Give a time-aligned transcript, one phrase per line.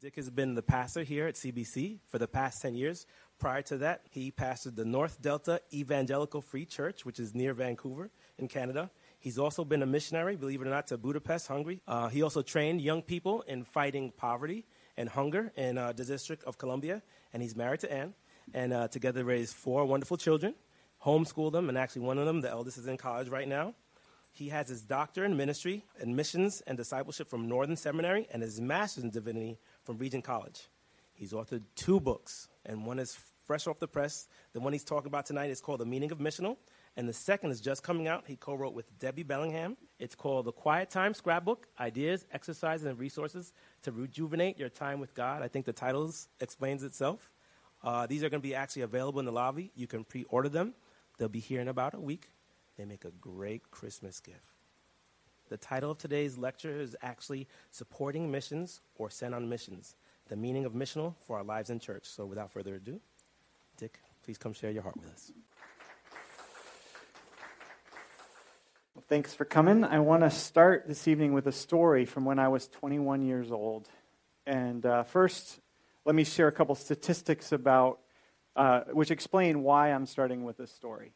[0.00, 3.04] Dick has been the pastor here at CBC for the past 10 years.
[3.40, 8.08] Prior to that, he pastored the North Delta Evangelical Free Church, which is near Vancouver
[8.38, 8.90] in Canada.
[9.18, 11.82] He's also been a missionary, believe it or not, to Budapest, Hungary.
[11.88, 14.66] Uh, he also trained young people in fighting poverty
[14.96, 17.02] and hunger in uh, the District of Columbia.
[17.32, 18.14] And he's married to Anne.
[18.54, 20.54] And uh, together raised four wonderful children,
[21.04, 23.74] homeschooled them, and actually one of them, the eldest, is in college right now.
[24.32, 28.60] He has his doctor in ministry and missions and discipleship from Northern Seminary and his
[28.60, 29.58] master's in divinity
[29.88, 30.68] from Regent College.
[31.14, 33.16] He's authored two books, and one is
[33.46, 34.28] fresh off the press.
[34.52, 36.58] The one he's talking about tonight is called The Meaning of Missional,
[36.94, 38.24] and the second is just coming out.
[38.26, 39.78] He co wrote with Debbie Bellingham.
[39.98, 45.14] It's called The Quiet Time Scrapbook Ideas, Exercises, and Resources to Rejuvenate Your Time with
[45.14, 45.40] God.
[45.40, 47.30] I think the title explains itself.
[47.82, 49.72] Uh, these are going to be actually available in the lobby.
[49.74, 50.74] You can pre order them,
[51.16, 52.28] they'll be here in about a week.
[52.76, 54.57] They make a great Christmas gift.
[55.48, 59.96] The title of today's lecture is actually Supporting Missions or Sent on Missions,
[60.28, 62.04] the meaning of missional for our lives in church.
[62.04, 63.00] So without further ado,
[63.78, 65.32] Dick, please come share your heart with us.
[69.08, 69.84] Thanks for coming.
[69.84, 73.50] I want to start this evening with a story from when I was 21 years
[73.50, 73.88] old.
[74.46, 75.60] And uh, first,
[76.04, 78.00] let me share a couple statistics about
[78.54, 81.12] uh, which explain why I'm starting with this story.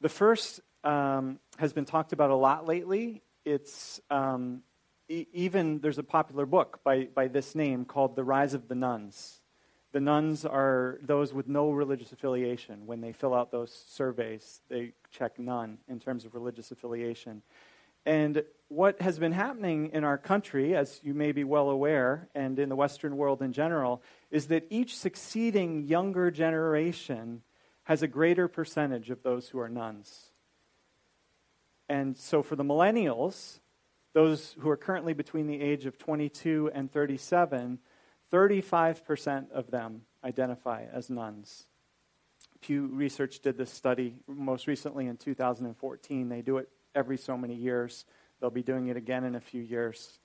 [0.00, 3.22] The first um, has been talked about a lot lately.
[3.48, 4.62] It's um,
[5.08, 8.74] e- even there's a popular book by, by this name called The Rise of the
[8.74, 9.40] Nones.
[9.92, 12.84] The nones are those with no religious affiliation.
[12.84, 17.40] When they fill out those surveys, they check none in terms of religious affiliation.
[18.04, 22.58] And what has been happening in our country, as you may be well aware, and
[22.58, 27.40] in the Western world in general, is that each succeeding younger generation
[27.84, 30.27] has a greater percentage of those who are nones.
[31.88, 33.60] And so for the millennials,
[34.12, 37.78] those who are currently between the age of 22 and 37,
[38.32, 41.66] 35% of them identify as nones.
[42.60, 46.28] Pew Research did this study most recently in 2014.
[46.28, 48.04] They do it every so many years.
[48.40, 50.18] They'll be doing it again in a few years.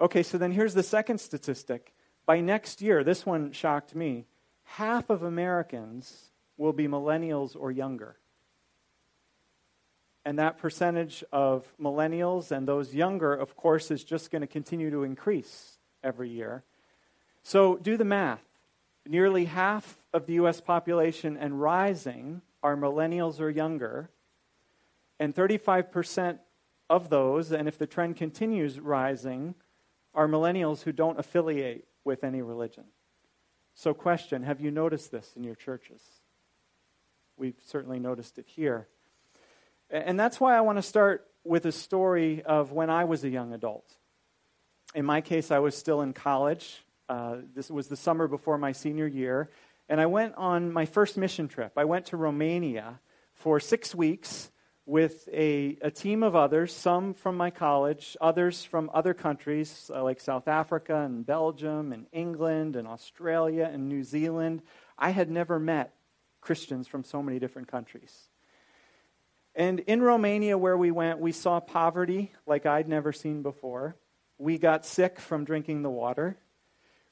[0.00, 1.94] Okay, so then here's the second statistic.
[2.26, 4.26] By next year, this one shocked me,
[4.64, 8.16] half of Americans will be millennials or younger.
[10.26, 14.90] And that percentage of millennials and those younger, of course, is just going to continue
[14.90, 16.64] to increase every year.
[17.44, 18.42] So do the math.
[19.06, 20.60] Nearly half of the U.S.
[20.60, 24.10] population and rising are millennials or younger.
[25.20, 26.40] And 35%
[26.90, 29.54] of those, and if the trend continues rising,
[30.12, 32.86] are millennials who don't affiliate with any religion.
[33.76, 36.02] So, question Have you noticed this in your churches?
[37.36, 38.88] We've certainly noticed it here.
[39.90, 43.28] And that's why I want to start with a story of when I was a
[43.28, 43.96] young adult.
[44.94, 46.82] In my case, I was still in college.
[47.08, 49.50] Uh, this was the summer before my senior year.
[49.88, 51.72] And I went on my first mission trip.
[51.76, 53.00] I went to Romania
[53.34, 54.50] for six weeks
[54.86, 60.02] with a, a team of others, some from my college, others from other countries uh,
[60.02, 64.62] like South Africa and Belgium and England and Australia and New Zealand.
[64.96, 65.92] I had never met
[66.40, 68.28] Christians from so many different countries.
[69.56, 73.96] And in Romania, where we went, we saw poverty like I'd never seen before.
[74.36, 76.36] We got sick from drinking the water.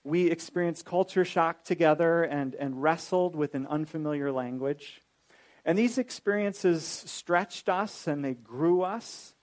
[0.04, 5.00] We experienced culture shock together and, and wrestled with an unfamiliar language.
[5.64, 9.34] And these experiences stretched us and they grew us.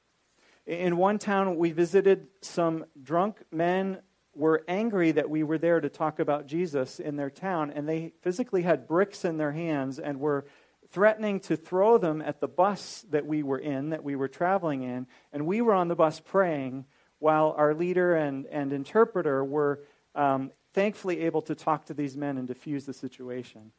[0.68, 4.01] In one town we visited, some drunk men
[4.35, 8.13] were angry that we were there to talk about Jesus in their town, and they
[8.22, 10.45] physically had bricks in their hands and were
[10.91, 14.84] threatening to throw them at the bus that we were in, that we were traveling
[14.84, 15.07] in.
[15.31, 16.85] And we were on the bus praying
[17.19, 19.81] while our leader and, and interpreter were
[20.16, 23.72] um, thankfully able to talk to these men and diffuse the situation.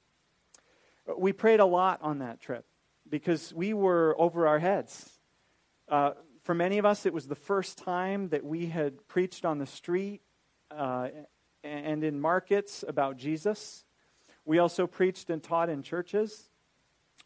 [1.16, 2.64] We prayed a lot on that trip
[3.08, 5.10] because we were over our heads.
[5.88, 6.12] Uh,
[6.44, 9.66] for many of us, it was the first time that we had preached on the
[9.66, 10.22] street
[10.70, 11.08] uh,
[11.62, 13.84] and in markets about Jesus.
[14.44, 16.48] We also preached and taught in churches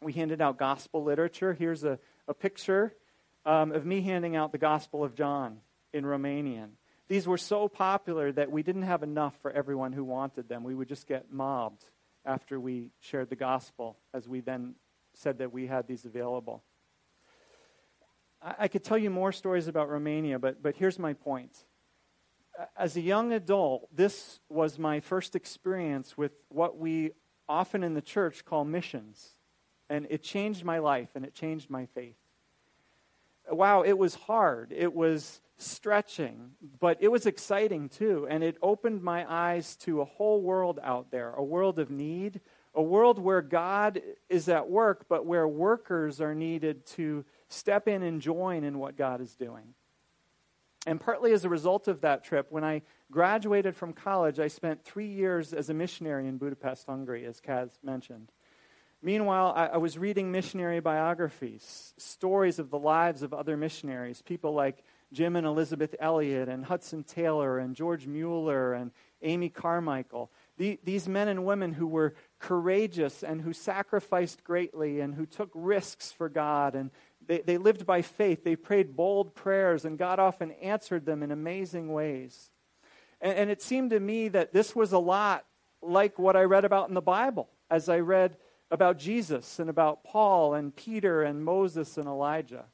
[0.01, 1.53] we handed out gospel literature.
[1.53, 2.93] Here's a, a picture
[3.45, 5.59] um, of me handing out the Gospel of John
[5.93, 6.71] in Romanian.
[7.07, 10.63] These were so popular that we didn't have enough for everyone who wanted them.
[10.63, 11.85] We would just get mobbed
[12.25, 14.75] after we shared the gospel, as we then
[15.13, 16.63] said that we had these available.
[18.41, 21.63] I, I could tell you more stories about Romania, but, but here's my point.
[22.75, 27.11] As a young adult, this was my first experience with what we
[27.47, 29.36] often in the church call missions.
[29.89, 32.15] And it changed my life and it changed my faith.
[33.49, 34.73] Wow, it was hard.
[34.75, 38.27] It was stretching, but it was exciting too.
[38.29, 42.41] And it opened my eyes to a whole world out there a world of need,
[42.75, 48.03] a world where God is at work, but where workers are needed to step in
[48.03, 49.73] and join in what God is doing.
[50.85, 52.81] And partly as a result of that trip, when I
[53.11, 57.71] graduated from college, I spent three years as a missionary in Budapest, Hungary, as Kaz
[57.83, 58.31] mentioned.
[59.01, 64.53] Meanwhile, I, I, was reading missionary biographies, stories of the lives of other missionaries, people
[64.53, 64.83] like
[65.13, 68.91] Jim and Elizabeth Elliot, and Hudson Taylor, and George Mueller, and
[69.21, 70.31] Amy Carmichael.
[70.57, 75.51] The, these men and women who were courageous and who sacrificed greatly and who took
[75.53, 76.89] risks for God and
[77.27, 78.43] they, they lived by faith.
[78.43, 82.51] They prayed bold prayers, and God often answered them in amazing ways.
[83.21, 85.45] And, and it seemed to me that this was a lot
[85.81, 88.37] like what I read about in the Bible as I read
[88.69, 92.65] about Jesus and about Paul and Peter and Moses and Elijah.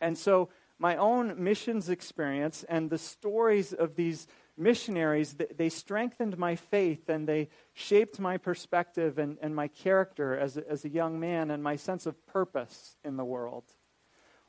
[0.00, 0.48] And so
[0.78, 4.26] my own missions experience and the stories of these
[4.56, 10.56] missionaries, they strengthened my faith and they shaped my perspective and, and my character as
[10.56, 13.64] a, as a young man and my sense of purpose in the world.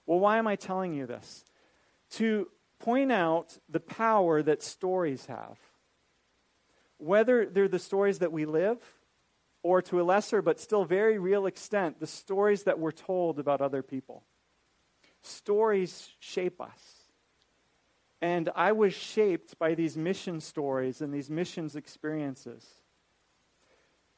[0.05, 1.45] Well, why am I telling you this?
[2.11, 2.47] To
[2.79, 5.59] point out the power that stories have.
[6.97, 8.79] Whether they're the stories that we live,
[9.61, 13.61] or to a lesser but still very real extent, the stories that we're told about
[13.61, 14.23] other people.
[15.21, 16.99] Stories shape us.
[18.21, 22.65] And I was shaped by these mission stories and these missions experiences.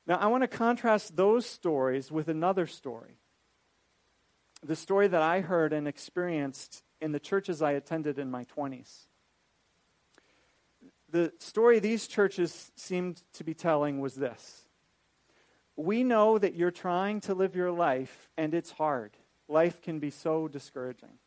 [0.08, 3.18] Now, I want to contrast those stories with another story.
[4.64, 9.06] The story that I heard and experienced in the churches I attended in my 20s.
[11.10, 14.68] The story these churches seemed to be telling was this
[15.81, 19.18] We know that you're trying to live your life, and it's hard.
[19.48, 21.18] Life can be so discouraging.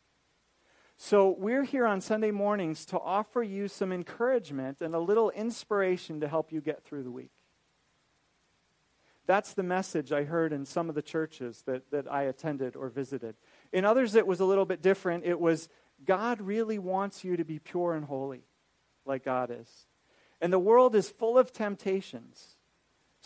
[0.97, 6.21] So, we're here on Sunday mornings to offer you some encouragement and a little inspiration
[6.21, 7.33] to help you get through the week.
[9.27, 12.87] That's the message I heard in some of the churches that, that I attended or
[12.87, 13.35] visited.
[13.73, 15.25] In others, it was a little bit different.
[15.25, 15.67] It was
[16.05, 18.45] God really wants you to be pure and holy,
[19.05, 19.87] like God is.
[20.39, 22.54] And the world is full of temptations.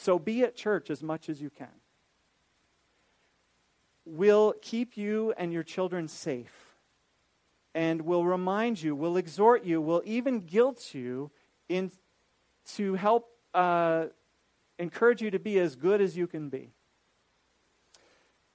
[0.01, 1.67] So be at church as much as you can.
[4.05, 6.77] We'll keep you and your children safe
[7.75, 11.31] and will remind you, will exhort you, will even guilt you
[11.67, 11.91] in,
[12.75, 14.05] to help uh,
[14.77, 16.71] encourage you to be as good as you can be.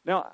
[0.03, 0.33] Now,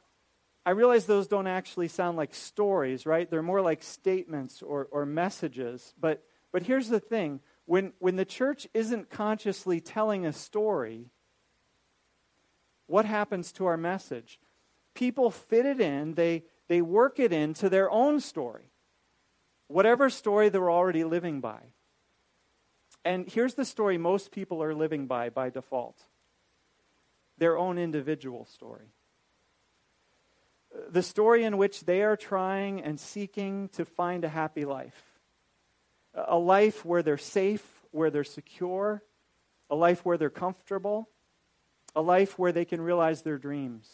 [0.64, 3.28] I realize those don't actually sound like stories, right?
[3.28, 5.92] They're more like statements or, or messages.
[6.00, 6.22] But,
[6.52, 7.40] but here's the thing
[7.70, 11.12] when, when the church isn't consciously telling a story,
[12.88, 14.40] what happens to our message?
[14.92, 18.64] People fit it in, they, they work it into their own story
[19.68, 21.60] whatever story they're already living by.
[23.04, 26.02] And here's the story most people are living by by default
[27.38, 28.88] their own individual story.
[30.90, 35.09] The story in which they are trying and seeking to find a happy life.
[36.14, 39.02] A life where they're safe, where they're secure,
[39.68, 41.08] a life where they're comfortable,
[41.94, 43.88] a life where they can realize their dreams.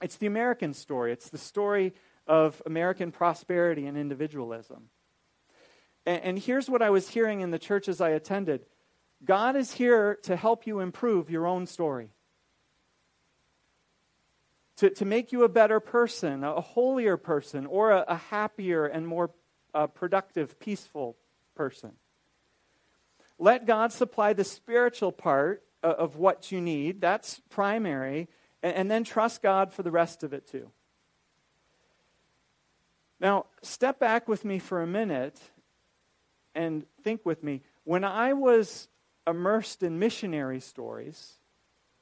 [0.00, 1.12] It's the American story.
[1.12, 1.94] It's the story
[2.26, 4.88] of American prosperity and individualism.
[6.06, 8.64] And, and here's what I was hearing in the churches I attended
[9.24, 12.10] God is here to help you improve your own story.
[14.76, 19.06] To, to make you a better person, a holier person, or a, a happier and
[19.06, 19.30] more
[19.74, 21.16] uh, productive, peaceful
[21.54, 21.92] person.
[23.38, 27.00] Let God supply the spiritual part uh, of what you need.
[27.00, 28.28] That's primary.
[28.62, 30.70] And, and then trust God for the rest of it too.
[33.20, 35.38] Now, step back with me for a minute
[36.54, 37.62] and think with me.
[37.84, 38.88] When I was
[39.26, 41.34] immersed in missionary stories,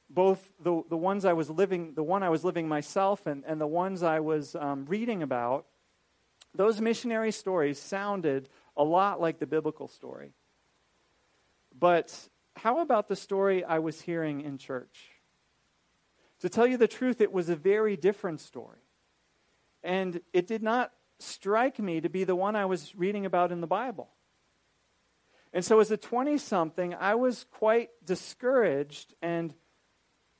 [0.09, 3.61] both the, the ones I was living, the one I was living myself and, and
[3.61, 5.65] the ones I was um, reading about,
[6.53, 10.33] those missionary stories sounded a lot like the biblical story.
[11.77, 12.15] But
[12.55, 15.11] how about the story I was hearing in church?
[16.41, 18.79] To tell you the truth, it was a very different story.
[19.83, 23.61] And it did not strike me to be the one I was reading about in
[23.61, 24.09] the Bible.
[25.53, 29.53] And so, as a 20 something, I was quite discouraged and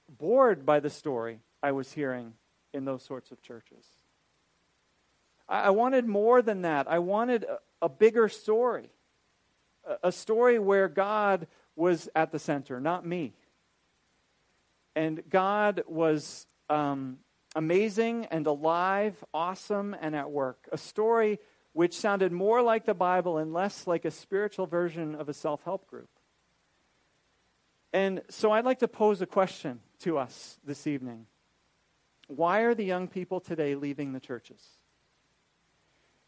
[0.10, 2.34] bored by the story I was hearing
[2.74, 3.86] in those sorts of churches.
[5.52, 6.90] I, I wanted more than that.
[6.90, 8.90] I wanted a, a bigger story,
[9.86, 13.34] a, a story where God was at the center, not me.
[14.96, 17.18] And God was um,
[17.56, 20.68] amazing and alive, awesome and at work.
[20.72, 21.40] A story
[21.74, 25.64] which sounded more like the Bible and less like a spiritual version of a self
[25.64, 26.10] help group.
[27.94, 31.26] And so I'd like to pose a question to us this evening.
[32.28, 34.62] Why are the young people today leaving the churches?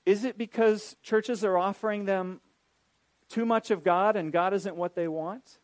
[0.05, 2.41] Is it because churches are offering them
[3.29, 5.59] too much of God and God isn't what they want?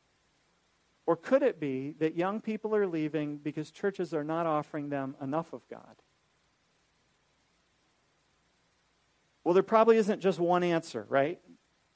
[1.05, 5.15] Or could it be that young people are leaving because churches are not offering them
[5.21, 5.95] enough of God?
[9.43, 11.39] Well, there probably isn't just one answer, right?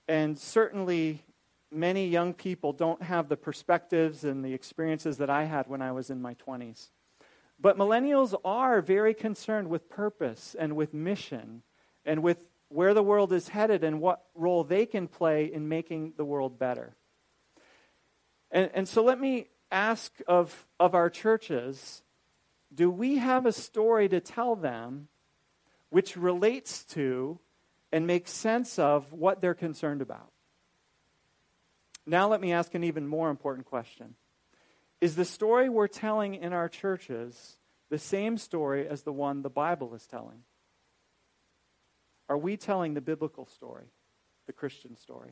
[0.07, 1.23] And certainly
[1.71, 5.91] many young people don't have the perspectives and the experiences that I had when I
[5.91, 6.89] was in my 20s.
[7.59, 11.63] But millennials are very concerned with purpose and with mission
[12.05, 16.13] and with where the world is headed and what role they can play in making
[16.17, 16.95] the world better.
[18.51, 22.01] And, and so let me ask of, of our churches
[22.73, 25.07] do we have a story to tell them
[25.89, 27.39] which relates to
[27.91, 30.31] and makes sense of what they're concerned about?
[32.05, 34.15] Now, let me ask an even more important question
[34.99, 37.57] Is the story we're telling in our churches
[37.89, 40.39] the same story as the one the Bible is telling?
[42.29, 43.85] Are we telling the biblical story,
[44.47, 45.31] the Christian story?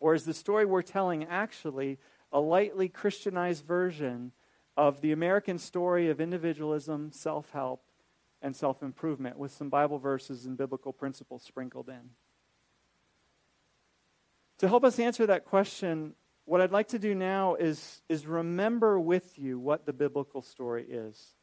[0.00, 1.98] Or is the story we're telling actually
[2.32, 4.32] a lightly Christianized version
[4.76, 7.82] of the American story of individualism, self help,
[8.40, 12.10] and self improvement with some Bible verses and biblical principles sprinkled in?
[14.58, 16.14] To help us answer that question,
[16.44, 20.84] what I'd like to do now is, is remember with you what the biblical story
[20.88, 21.34] is.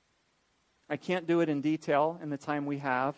[0.90, 3.16] I can't do it in detail in the time we have,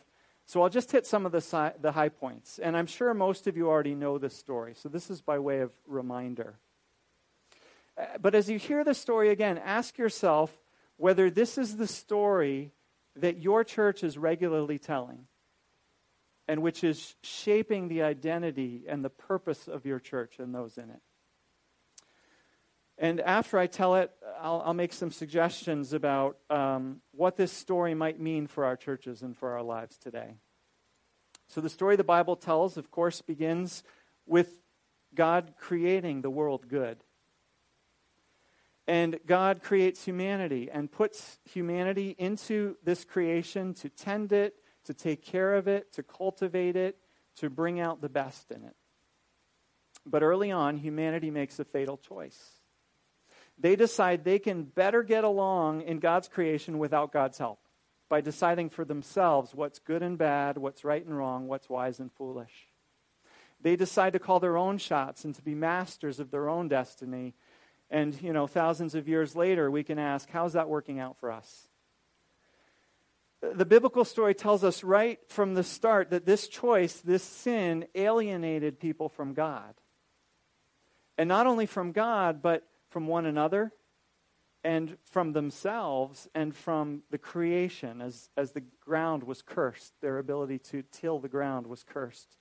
[0.47, 2.57] so I'll just hit some of the, si- the high points.
[2.57, 5.59] And I'm sure most of you already know this story, so this is by way
[5.59, 6.55] of reminder.
[7.97, 10.57] Uh, but as you hear the story again, ask yourself
[10.95, 12.71] whether this is the story
[13.17, 15.27] that your church is regularly telling
[16.47, 20.89] and which is shaping the identity and the purpose of your church and those in
[20.89, 21.01] it.
[22.97, 24.11] And after I tell it,
[24.41, 29.21] I'll, I'll make some suggestions about um, what this story might mean for our churches
[29.21, 30.35] and for our lives today.
[31.47, 33.83] So, the story the Bible tells, of course, begins
[34.25, 34.59] with
[35.13, 36.97] God creating the world good.
[38.87, 45.23] And God creates humanity and puts humanity into this creation to tend it, to take
[45.23, 46.97] care of it, to cultivate it,
[47.37, 48.75] to bring out the best in it.
[50.05, 52.56] But early on, humanity makes a fatal choice
[53.57, 57.59] they decide they can better get along in God's creation without God's help
[58.09, 62.11] by deciding for themselves what's good and bad, what's right and wrong, what's wise and
[62.13, 62.67] foolish.
[63.59, 67.33] They decide to call their own shots and to be masters of their own destiny.
[67.89, 71.31] And, you know, thousands of years later, we can ask, how's that working out for
[71.31, 71.67] us?
[73.41, 78.79] The biblical story tells us right from the start that this choice, this sin, alienated
[78.79, 79.73] people from God.
[81.17, 82.63] And not only from God, but
[82.97, 83.71] from one another
[84.63, 89.93] and from themselves and from the creation as, as the ground was cursed.
[90.01, 92.37] Their ability to till the ground was cursed.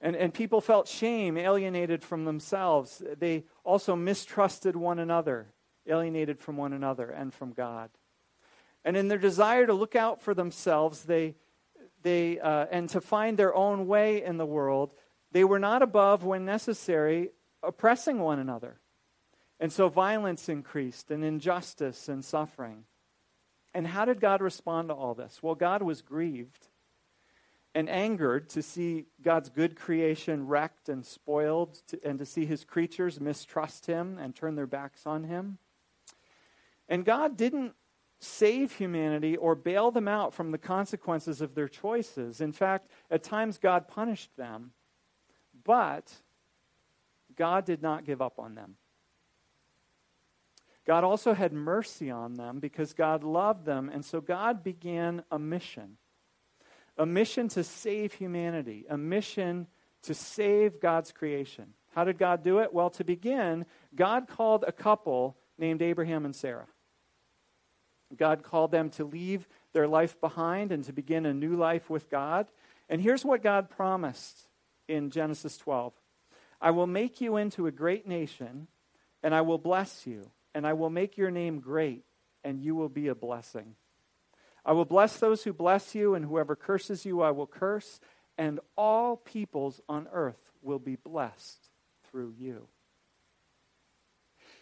[0.00, 3.02] And, and people felt shame, alienated from themselves.
[3.18, 5.48] They also mistrusted one another,
[5.88, 7.90] alienated from one another and from God.
[8.84, 11.34] And in their desire to look out for themselves, they,
[12.02, 14.92] they, uh, and to find their own way in the world,
[15.32, 17.30] they were not above, when necessary,
[17.64, 18.78] oppressing one another.
[19.62, 22.82] And so violence increased, and injustice and suffering.
[23.72, 25.40] And how did God respond to all this?
[25.40, 26.66] Well, God was grieved
[27.72, 32.64] and angered to see God's good creation wrecked and spoiled, to, and to see his
[32.64, 35.58] creatures mistrust him and turn their backs on him.
[36.88, 37.74] And God didn't
[38.18, 42.40] save humanity or bail them out from the consequences of their choices.
[42.40, 44.72] In fact, at times God punished them,
[45.62, 46.14] but
[47.36, 48.74] God did not give up on them.
[50.86, 55.38] God also had mercy on them because God loved them, and so God began a
[55.38, 55.96] mission
[56.98, 59.66] a mission to save humanity, a mission
[60.02, 61.74] to save God's creation.
[61.94, 62.72] How did God do it?
[62.72, 66.66] Well, to begin, God called a couple named Abraham and Sarah.
[68.16, 72.10] God called them to leave their life behind and to begin a new life with
[72.10, 72.48] God.
[72.88, 74.48] And here's what God promised
[74.88, 75.94] in Genesis 12
[76.60, 78.68] I will make you into a great nation,
[79.22, 82.04] and I will bless you and I will make your name great,
[82.44, 83.76] and you will be a blessing.
[84.64, 88.00] I will bless those who bless you, and whoever curses you, I will curse,
[88.38, 91.70] and all peoples on earth will be blessed
[92.10, 92.68] through you.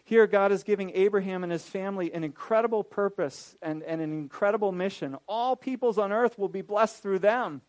[0.05, 4.73] Here, God is giving Abraham and his family an incredible purpose and, and an incredible
[4.73, 5.17] mission.
[5.29, 7.61] All peoples on earth will be blessed through them.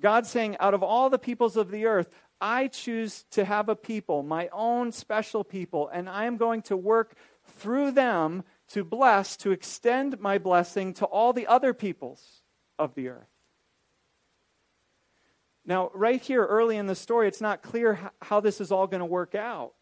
[0.00, 2.08] God saying, out of all the peoples of the earth,
[2.40, 6.76] I choose to have a people, my own special people, and I am going to
[6.76, 12.42] work through them to bless, to extend my blessing to all the other peoples
[12.78, 13.28] of the earth.
[15.66, 19.00] Now, right here early in the story, it's not clear how this is all going
[19.00, 19.72] to work out,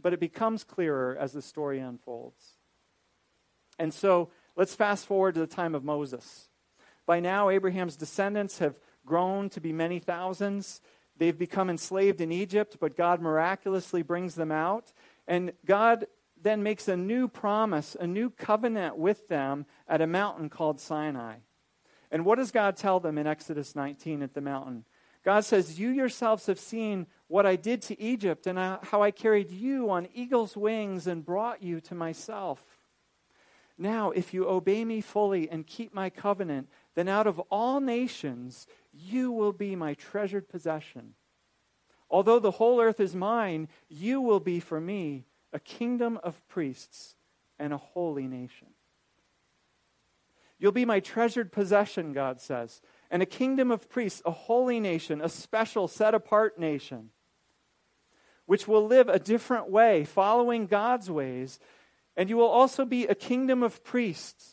[0.00, 2.58] but it becomes clearer as the story unfolds.
[3.78, 6.48] And so let's fast forward to the time of Moses.
[7.06, 10.80] By now, Abraham's descendants have grown to be many thousands.
[11.16, 14.92] They've become enslaved in Egypt, but God miraculously brings them out.
[15.28, 16.06] And God
[16.40, 21.36] then makes a new promise, a new covenant with them at a mountain called Sinai.
[22.10, 24.84] And what does God tell them in Exodus 19 at the mountain?
[25.24, 29.50] God says, You yourselves have seen what I did to Egypt and how I carried
[29.50, 32.60] you on eagle's wings and brought you to myself.
[33.78, 38.66] Now, if you obey me fully and keep my covenant, then out of all nations
[38.92, 41.14] you will be my treasured possession.
[42.10, 47.16] Although the whole earth is mine, you will be for me a kingdom of priests
[47.58, 48.68] and a holy nation.
[50.58, 55.20] You'll be my treasured possession, God says, and a kingdom of priests, a holy nation,
[55.20, 57.10] a special, set apart nation,
[58.46, 61.58] which will live a different way, following God's ways.
[62.16, 64.51] And you will also be a kingdom of priests.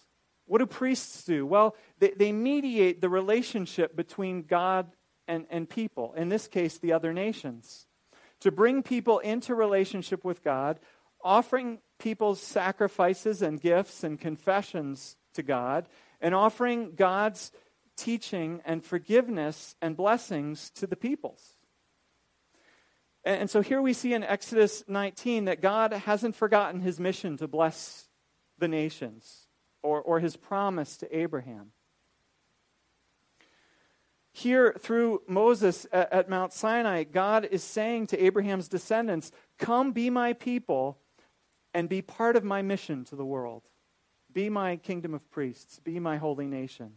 [0.49, 1.45] What do priests do?
[1.45, 4.91] Well, they, they mediate the relationship between God
[5.27, 7.85] and, and people, in this case, the other nations.
[8.39, 10.79] To bring people into relationship with God,
[11.23, 15.87] offering people's sacrifices and gifts and confessions to God,
[16.19, 17.51] and offering God's
[17.95, 21.57] teaching and forgiveness and blessings to the peoples.
[23.23, 27.37] And, and so here we see in Exodus 19 that God hasn't forgotten his mission
[27.37, 28.07] to bless
[28.57, 29.48] the nations
[29.81, 31.71] or, or his promise to Abraham.
[34.31, 40.09] Here, through Moses at, at Mount Sinai, God is saying to Abraham's descendants, Come be
[40.09, 40.97] my people
[41.73, 43.63] and be part of my mission to the world.
[44.31, 46.93] Be my kingdom of priests, be my holy nation.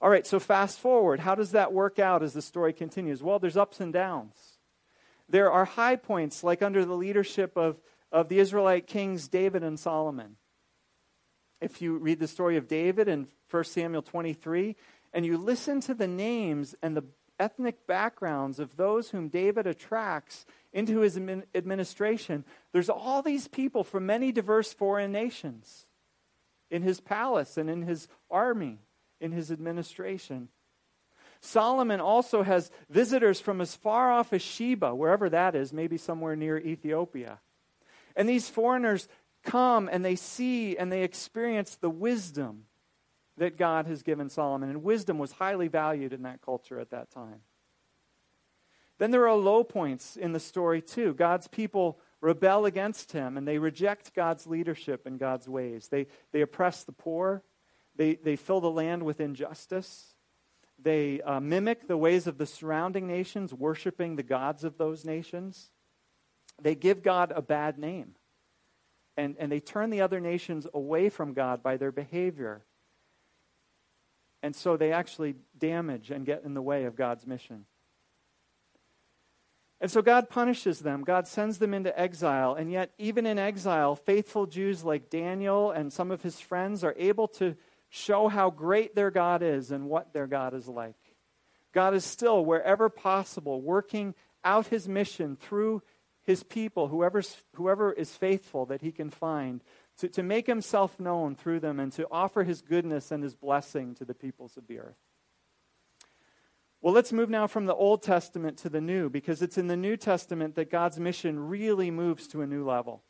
[0.00, 1.20] All right, so fast forward.
[1.20, 3.22] How does that work out as the story continues?
[3.22, 4.58] Well, there's ups and downs.
[5.28, 7.80] There are high points, like under the leadership of,
[8.12, 10.36] of the Israelite kings David and Solomon.
[11.60, 14.76] If you read the story of David in 1 Samuel 23,
[15.12, 17.04] and you listen to the names and the
[17.38, 21.16] ethnic backgrounds of those whom David attracts into his
[21.54, 25.86] administration, there's all these people from many diverse foreign nations
[26.70, 28.78] in his palace and in his army,
[29.20, 30.48] in his administration.
[31.40, 36.36] Solomon also has visitors from as far off as Sheba, wherever that is, maybe somewhere
[36.36, 37.40] near Ethiopia.
[38.16, 39.08] And these foreigners
[39.46, 42.64] come and they see and they experience the wisdom
[43.38, 44.68] that God has given Solomon.
[44.68, 47.40] And wisdom was highly valued in that culture at that time.
[48.98, 51.14] Then there are low points in the story, too.
[51.14, 55.88] God's people rebel against him and they reject God's leadership and God's ways.
[55.88, 57.42] They, they oppress the poor,
[57.94, 60.14] they, they fill the land with injustice.
[60.78, 65.70] They uh, mimic the ways of the surrounding nations, worshiping the gods of those nations.
[66.60, 68.14] They give God a bad name.
[69.16, 72.64] And, and they turn the other nations away from God by their behavior.
[74.42, 77.64] And so they actually damage and get in the way of God's mission.
[79.80, 81.04] And so God punishes them.
[81.04, 82.54] God sends them into exile.
[82.54, 86.94] And yet, even in exile, faithful Jews like Daniel and some of his friends are
[86.96, 87.56] able to
[87.88, 90.96] show how great their God is and what their God is like.
[91.72, 95.82] God is still, wherever possible, working out his mission through
[96.26, 99.62] his people, whoever's, whoever is faithful that he can find,
[99.98, 103.94] to, to make himself known through them and to offer his goodness and his blessing
[103.94, 104.98] to the peoples of the earth.
[106.82, 109.76] Well, let's move now from the Old Testament to the New, because it's in the
[109.76, 113.02] New Testament that God's mission really moves to a new level.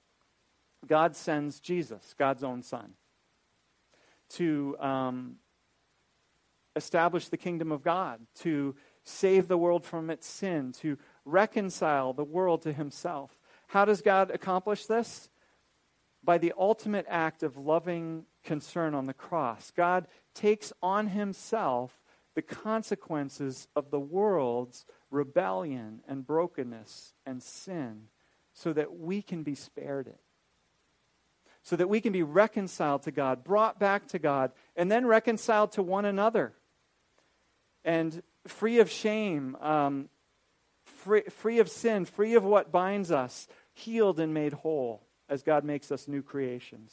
[0.86, 2.92] God sends Jesus, God's own Son,
[4.30, 5.36] to um,
[6.76, 12.24] establish the kingdom of God, to save the world from its sin, to reconcile the
[12.24, 13.38] world to Himself.
[13.68, 15.28] How does God accomplish this?
[16.24, 19.70] By the ultimate act of loving concern on the cross.
[19.76, 22.00] God takes on Himself
[22.34, 28.08] the consequences of the world's rebellion and brokenness and sin
[28.52, 30.20] so that we can be spared it.
[31.62, 35.72] So that we can be reconciled to God, brought back to God, and then reconciled
[35.72, 36.52] to one another.
[37.84, 40.08] And free of shame, um,
[41.06, 45.64] free, free of sin, free of what binds us, healed and made whole as God
[45.64, 46.92] makes us new creations.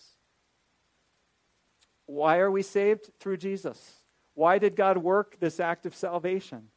[2.06, 3.10] Why are we saved?
[3.20, 3.96] Through Jesus.
[4.36, 6.70] Why did God work this act of salvation?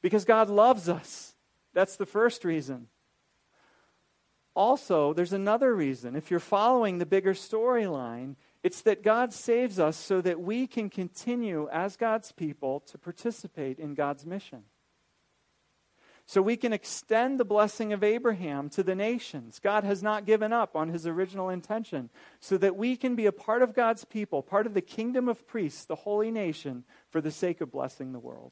[0.00, 1.34] Because God loves us.
[1.74, 2.88] That's the first reason.
[4.54, 6.16] Also, there's another reason.
[6.16, 10.88] If you're following the bigger storyline, it's that God saves us so that we can
[10.88, 14.62] continue as God's people to participate in God's mission.
[16.28, 19.60] So we can extend the blessing of Abraham to the nations.
[19.60, 22.10] God has not given up on his original intention,
[22.40, 25.46] so that we can be a part of God's people, part of the kingdom of
[25.46, 28.50] priests, the holy nation, for the sake of blessing the world.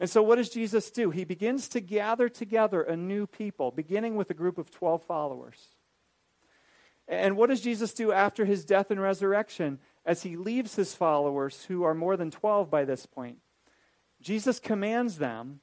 [0.00, 1.10] And so, what does Jesus do?
[1.10, 5.76] He begins to gather together a new people, beginning with a group of 12 followers.
[7.06, 11.66] And what does Jesus do after his death and resurrection as he leaves his followers,
[11.66, 13.38] who are more than 12 by this point?
[14.20, 15.60] Jesus commands them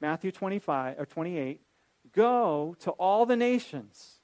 [0.00, 1.60] Matthew 25 or 28,
[2.12, 4.20] go to all the nations,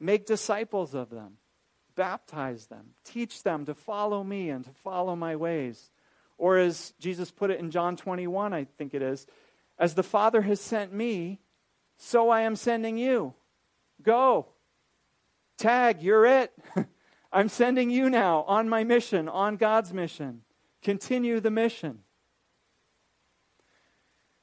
[0.00, 1.38] make disciples of them,
[1.94, 5.90] baptize them, teach them to follow me and to follow my ways.
[6.38, 9.26] Or as Jesus put it in John 21, I think it is,
[9.78, 11.40] as the Father has sent me,
[11.96, 13.34] so I am sending you.
[14.02, 14.48] Go.
[15.56, 16.52] Tag, you're it.
[17.32, 20.42] I'm sending you now on my mission, on God's mission.
[20.82, 22.00] Continue the mission.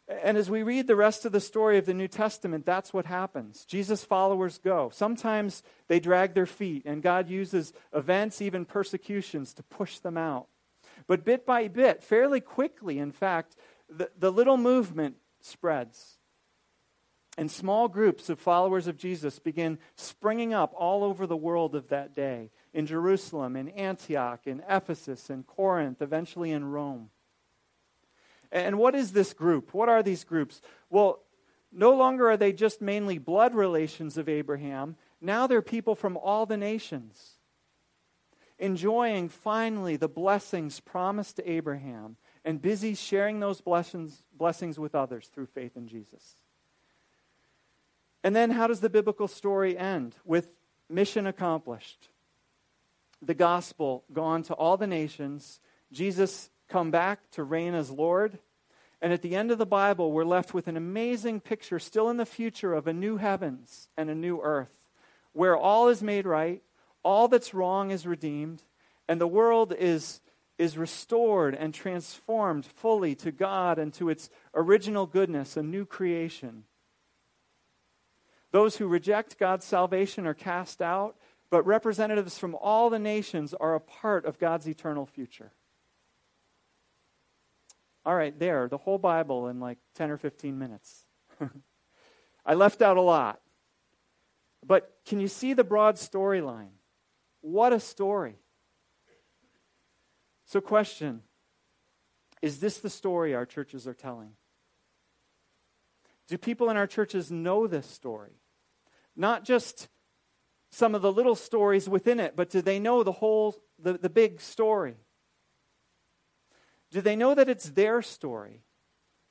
[0.09, 3.05] And as we read the rest of the story of the New Testament, that's what
[3.05, 3.63] happens.
[3.65, 4.89] Jesus' followers go.
[4.91, 10.47] Sometimes they drag their feet, and God uses events, even persecutions, to push them out.
[11.05, 13.55] But bit by bit, fairly quickly, in fact,
[13.87, 16.17] the, the little movement spreads.
[17.37, 21.87] And small groups of followers of Jesus begin springing up all over the world of
[21.89, 27.11] that day in Jerusalem, in Antioch, in Ephesus, in Corinth, eventually in Rome.
[28.51, 29.73] And what is this group?
[29.73, 30.61] What are these groups?
[30.89, 31.19] Well,
[31.71, 34.95] no longer are they just mainly blood relations of Abraham.
[35.21, 37.33] Now they're people from all the nations,
[38.57, 45.27] enjoying finally the blessings promised to Abraham and busy sharing those blessings, blessings with others
[45.27, 46.35] through faith in Jesus.
[48.23, 50.15] And then how does the biblical story end?
[50.25, 50.49] With
[50.89, 52.09] mission accomplished.
[53.21, 55.59] The gospel gone to all the nations,
[55.91, 58.39] Jesus come back to reign as Lord.
[59.01, 62.17] And at the end of the Bible, we're left with an amazing picture, still in
[62.17, 64.87] the future, of a new heavens and a new earth,
[65.33, 66.61] where all is made right,
[67.03, 68.63] all that's wrong is redeemed,
[69.07, 70.21] and the world is,
[70.57, 76.65] is restored and transformed fully to God and to its original goodness, a new creation.
[78.51, 81.15] Those who reject God's salvation are cast out,
[81.49, 85.51] but representatives from all the nations are a part of God's eternal future.
[88.09, 91.05] All right, there, the whole Bible in like 10 or 15 minutes.
[92.45, 93.39] I left out a lot.
[94.65, 96.71] But can you see the broad storyline?
[97.41, 98.39] What a story.
[100.47, 101.21] So, question
[102.41, 104.31] Is this the story our churches are telling?
[106.27, 108.41] Do people in our churches know this story?
[109.15, 109.87] Not just
[110.71, 114.09] some of the little stories within it, but do they know the whole, the, the
[114.09, 114.95] big story?
[116.91, 118.63] Do they know that it's their story?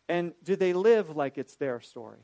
[0.09, 2.21] And do they live like it's their story?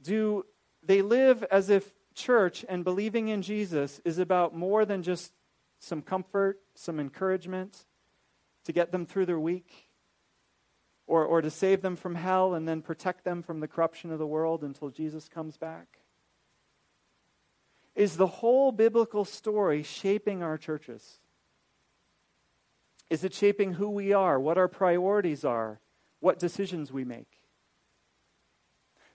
[0.00, 0.46] Do
[0.82, 5.32] they live as if church and believing in Jesus is about more than just
[5.78, 7.84] some comfort, some encouragement
[8.64, 9.88] to get them through their week?
[11.08, 14.18] Or, or to save them from hell and then protect them from the corruption of
[14.18, 15.98] the world until Jesus comes back?
[17.94, 21.18] Is the whole biblical story shaping our churches?
[23.12, 25.80] Is it shaping who we are, what our priorities are,
[26.20, 27.28] what decisions we make?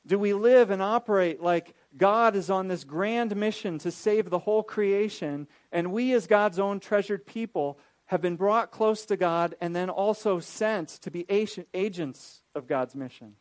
[0.05, 4.37] Do we live and operate like God is on this grand mission to save the
[4.37, 9.55] whole creation, and we, as God's own treasured people, have been brought close to God
[9.59, 11.25] and then also sent to be
[11.73, 13.33] agents of God's mission?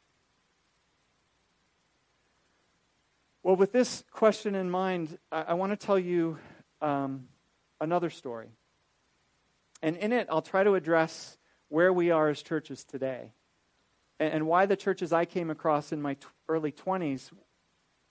[3.42, 6.38] Well, with this question in mind, I, I want to tell you
[6.80, 7.28] um,
[7.78, 8.48] another story.
[9.86, 13.30] And in it, I'll try to address where we are as churches today
[14.18, 17.30] and, and why the churches I came across in my t- early 20s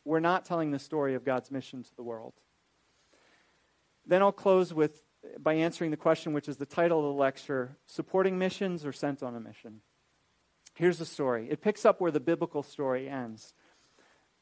[0.05, 2.31] were not telling the story of God's mission to the world.
[4.05, 5.03] Then I'll close with
[5.37, 9.21] by answering the question, which is the title of the lecture Supporting Missions or Sent
[9.21, 9.81] on a Mission.
[10.75, 11.49] Here's the story.
[11.49, 13.53] It picks up where the biblical story ends.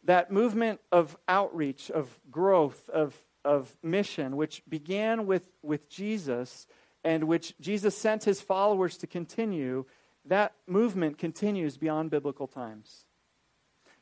[0.04, 6.68] That movement of outreach, of growth, of, of mission, which began with, with Jesus
[7.04, 9.86] and which Jesus sent his followers to continue,
[10.26, 13.06] that movement continues beyond biblical times.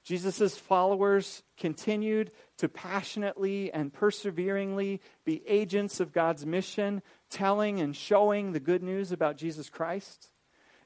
[0.04, 8.52] Jesus' followers continued to passionately and perseveringly be agents of God's mission, telling and showing
[8.52, 10.32] the good news about Jesus Christ.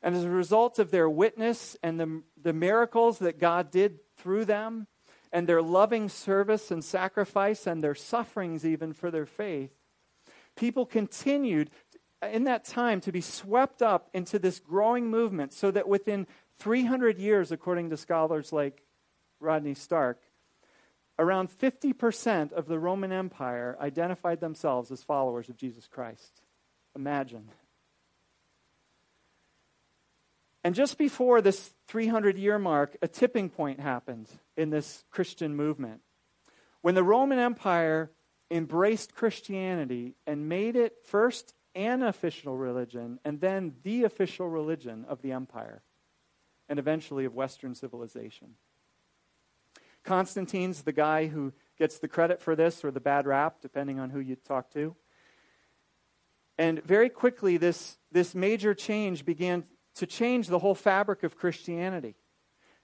[0.03, 4.45] And as a result of their witness and the, the miracles that God did through
[4.45, 4.87] them,
[5.31, 9.71] and their loving service and sacrifice, and their sufferings even for their faith,
[10.55, 11.69] people continued
[12.31, 16.27] in that time to be swept up into this growing movement so that within
[16.59, 18.81] 300 years, according to scholars like
[19.39, 20.21] Rodney Stark,
[21.17, 26.41] around 50% of the Roman Empire identified themselves as followers of Jesus Christ.
[26.95, 27.49] Imagine.
[30.63, 36.01] And just before this 300 year mark, a tipping point happened in this Christian movement.
[36.81, 38.11] When the Roman Empire
[38.49, 45.21] embraced Christianity and made it first an official religion and then the official religion of
[45.21, 45.83] the empire
[46.69, 48.55] and eventually of Western civilization.
[50.03, 54.11] Constantine's the guy who gets the credit for this or the bad rap, depending on
[54.11, 54.95] who you talk to.
[56.57, 62.15] And very quickly, this, this major change began to change the whole fabric of Christianity.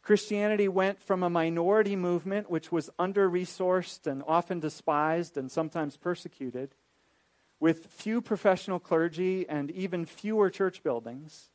[0.01, 5.95] Christianity went from a minority movement, which was under resourced and often despised and sometimes
[5.95, 6.73] persecuted,
[7.62, 11.52] with few professional clergy and even fewer church buildings,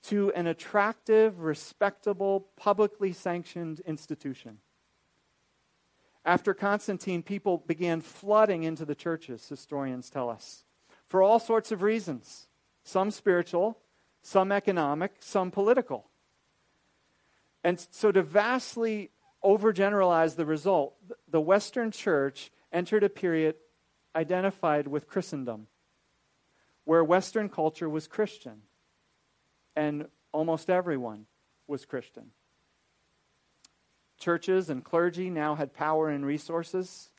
[0.00, 4.58] to an attractive, respectable, publicly sanctioned institution.
[6.24, 10.64] After Constantine, people began flooding into the churches, historians tell us,
[11.04, 12.46] for all sorts of reasons,
[12.84, 13.76] some spiritual,
[14.22, 16.06] some economic, some political.
[17.64, 19.10] And so, to vastly
[19.44, 20.94] overgeneralize the result,
[21.26, 23.56] the Western church entered a period
[24.18, 25.68] identified with Christendom,
[26.84, 28.62] where Western culture was Christian,
[29.76, 31.26] and almost everyone
[31.68, 32.32] was Christian.
[34.18, 37.10] Churches and clergy now had power and resources.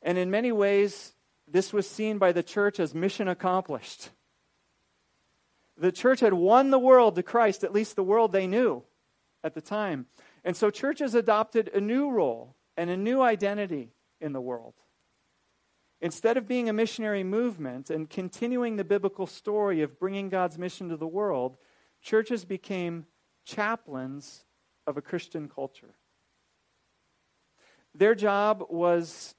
[0.00, 1.12] And in many ways,
[1.46, 4.08] this was seen by the church as mission accomplished.
[5.76, 8.84] The church had won the world to Christ, at least the world they knew
[9.44, 10.06] at the time.
[10.44, 14.72] And so churches adopted a new role and a new identity in the world.
[16.02, 20.88] Instead of being a missionary movement and continuing the biblical story of bringing God's mission
[20.88, 21.58] to the world,
[22.00, 23.06] churches became
[23.44, 24.44] chaplains
[24.86, 25.94] of a Christian culture.
[27.94, 29.34] Their job was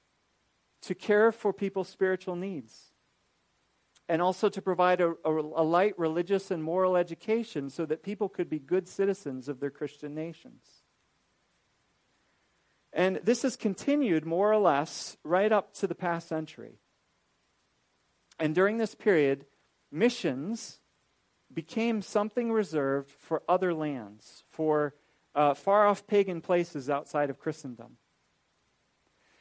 [0.82, 2.92] to care for people's spiritual needs
[4.08, 8.28] and also to provide a, a, a, light religious and moral education so that people
[8.28, 10.81] could be good citizens of their Christian nations.
[12.92, 16.78] And this has continued more or less right up to the past century.
[18.38, 19.46] And during this period,
[19.90, 20.80] missions
[21.52, 24.94] became something reserved for other lands, for
[25.34, 27.96] uh, far off pagan places outside of Christendom.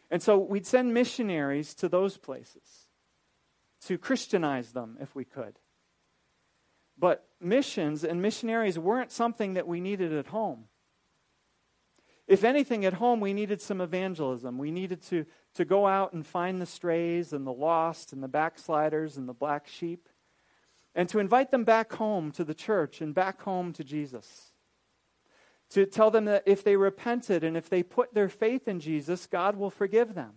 [0.09, 2.87] And so we'd send missionaries to those places
[3.85, 5.59] to Christianize them if we could.
[6.97, 10.65] But missions and missionaries weren't something that we needed at home.
[12.27, 14.57] If anything, at home, we needed some evangelism.
[14.57, 18.27] We needed to, to go out and find the strays and the lost and the
[18.27, 20.07] backsliders and the black sheep
[20.93, 24.51] and to invite them back home to the church and back home to Jesus.
[25.71, 29.25] To tell them that if they repented and if they put their faith in Jesus,
[29.25, 30.33] God will forgive them.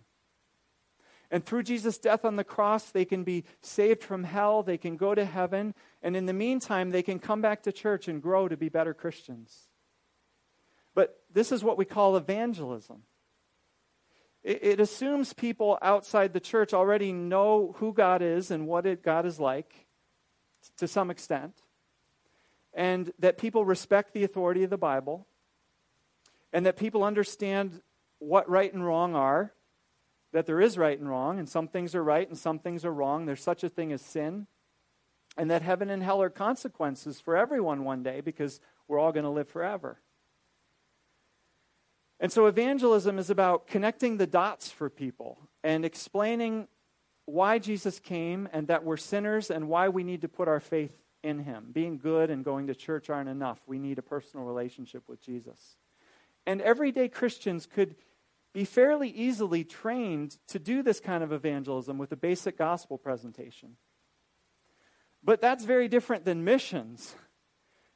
[1.29, 4.95] And through Jesus' death on the cross, they can be saved from hell, they can
[4.95, 8.47] go to heaven, and in the meantime, they can come back to church and grow
[8.47, 9.67] to be better Christians.
[10.95, 13.03] But this is what we call evangelism.
[14.43, 19.03] It, it assumes people outside the church already know who God is and what it,
[19.03, 19.85] God is like
[20.77, 21.61] to some extent,
[22.73, 25.27] and that people respect the authority of the Bible,
[26.51, 27.81] and that people understand
[28.17, 29.53] what right and wrong are,
[30.31, 32.91] that there is right and wrong, and some things are right and some things are
[32.91, 33.25] wrong.
[33.25, 34.47] There's such a thing as sin,
[35.37, 39.25] and that heaven and hell are consequences for everyone one day because we're all going
[39.25, 39.99] to live forever.
[42.19, 46.67] And so evangelism is about connecting the dots for people and explaining
[47.25, 50.95] why Jesus came and that we're sinners and why we need to put our faith
[51.23, 51.69] in him.
[51.71, 53.59] Being good and going to church aren't enough.
[53.65, 55.75] We need a personal relationship with Jesus.
[56.45, 57.95] And everyday Christians could
[58.53, 63.75] be fairly easily trained to do this kind of evangelism with a basic gospel presentation.
[65.23, 67.15] But that's very different than missions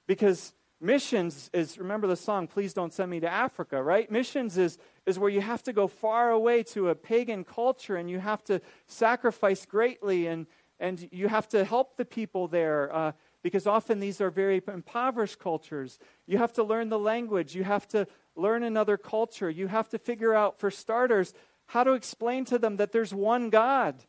[0.07, 4.09] because missions is remember the song please don't send me to africa right?
[4.09, 8.09] Missions is is where you have to go far away to a pagan culture and
[8.09, 10.47] you have to sacrifice greatly and
[10.79, 13.11] and you have to help the people there uh,
[13.43, 15.99] because often these are very impoverished cultures.
[16.25, 17.55] You have to learn the language.
[17.55, 19.49] You have to learn another culture.
[19.49, 21.33] You have to figure out, for starters,
[21.67, 24.03] how to explain to them that there's one God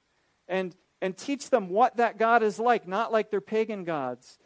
[0.49, 4.39] and, and teach them what that God is like, not like their pagan gods,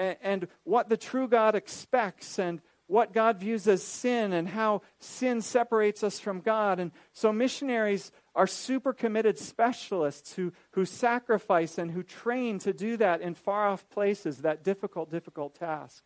[0.00, 4.82] and, and what the true God expects and what God views as sin and how
[4.98, 6.80] sin separates us from God.
[6.80, 12.96] And so missionaries are super committed specialists who, who sacrifice and who train to do
[12.96, 16.02] that in far off places, that difficult, difficult task.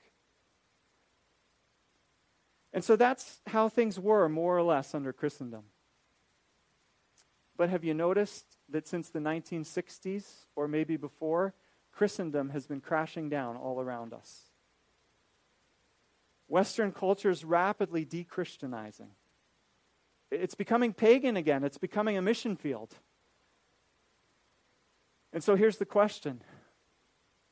[2.75, 5.63] And so that's how things were, more or less, under Christendom.
[7.57, 10.25] But have you noticed that since the 1960s,
[10.57, 11.55] or maybe before,
[11.95, 14.51] Christendom has been crashing down all around us?
[16.49, 19.11] Western culture is rapidly de Christianizing.
[20.31, 22.95] It's becoming pagan again, it's becoming a mission field.
[25.33, 26.43] And so here's the question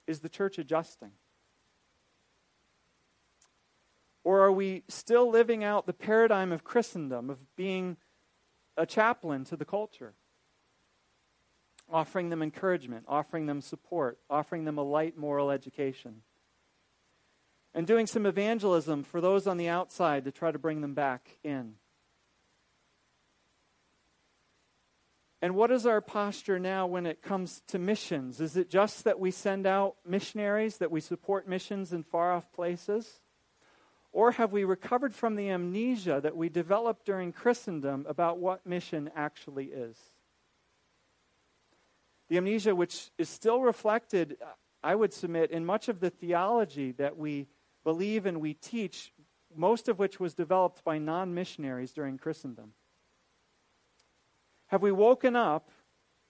[0.07, 1.13] Is the church adjusting?
[4.25, 7.97] Or are we still living out the paradigm of Christendom, of being
[8.77, 10.15] a chaplain to the culture?
[11.91, 16.23] Offering them encouragement, offering them support, offering them a light moral education
[17.75, 21.39] and doing some evangelism for those on the outside to try to bring them back
[21.43, 21.75] in.
[25.41, 28.41] And what is our posture now when it comes to missions?
[28.41, 32.53] Is it just that we send out missionaries, that we support missions in far off
[32.53, 33.21] places?
[34.13, 39.11] Or have we recovered from the amnesia that we developed during Christendom about what mission
[39.17, 39.97] actually is?
[42.33, 44.47] The amnesia, which is still reflected, uh,
[44.83, 47.47] I would submit, in much of the theology that we
[47.85, 49.13] believe and we teach,
[49.55, 52.73] most of which was developed by non missionaries during Christendom?
[54.69, 55.69] Have we woken up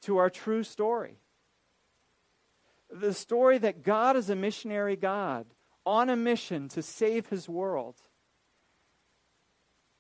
[0.01, 1.19] to our true story?
[2.91, 5.47] The story that God is a missionary God
[5.87, 7.95] on a mission to save his world.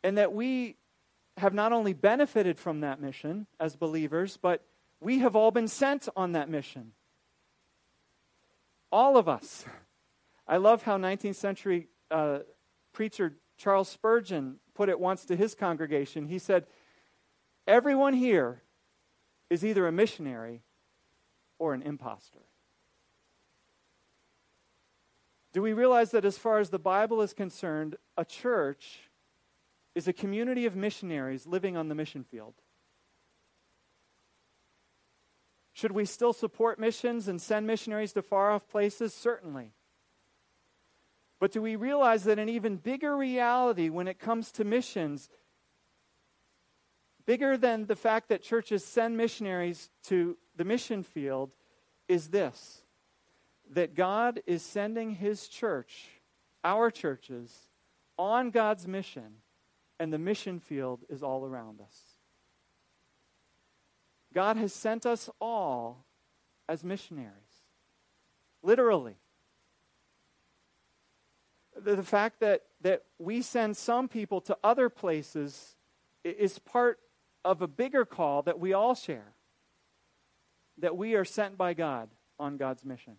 [0.02, 0.78] And that we
[1.36, 4.66] have not only benefited from that mission as believers, but
[5.02, 6.92] we have all been sent on that mission.
[8.90, 9.64] All of us.
[10.46, 12.40] I love how 19th century uh,
[12.92, 16.26] preacher Charles Spurgeon put it once to his congregation.
[16.26, 16.66] He said,
[17.66, 18.62] Everyone here
[19.50, 20.62] is either a missionary
[21.58, 22.40] or an impostor.
[25.52, 29.10] Do we realize that as far as the Bible is concerned, a church
[29.94, 32.54] is a community of missionaries living on the mission field?
[35.72, 39.14] Should we still support missions and send missionaries to far off places?
[39.14, 39.72] Certainly.
[41.40, 45.28] But do we realize that an even bigger reality when it comes to missions,
[47.26, 51.50] bigger than the fact that churches send missionaries to the mission field,
[52.06, 52.82] is this
[53.70, 56.10] that God is sending His church,
[56.62, 57.68] our churches,
[58.18, 59.38] on God's mission,
[59.98, 62.11] and the mission field is all around us.
[64.32, 66.04] God has sent us all
[66.68, 67.64] as missionaries,
[68.62, 69.16] literally
[71.80, 75.76] the fact that, that we send some people to other places
[76.24, 76.98] is part
[77.44, 79.32] of a bigger call that we all share
[80.78, 83.16] that we are sent by God on God's mission.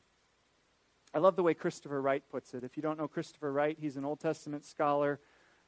[1.14, 2.64] I love the way Christopher Wright puts it.
[2.64, 5.20] If you don't know Christopher Wright, he's an Old Testament scholar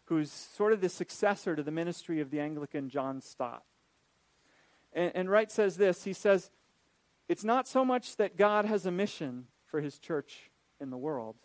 [0.05, 3.63] who's sort of the successor to the ministry of the Anglican John Stott.
[4.95, 6.49] And, and Wright says this He says,
[7.29, 11.36] It's not so much that God has a mission for his church in the world,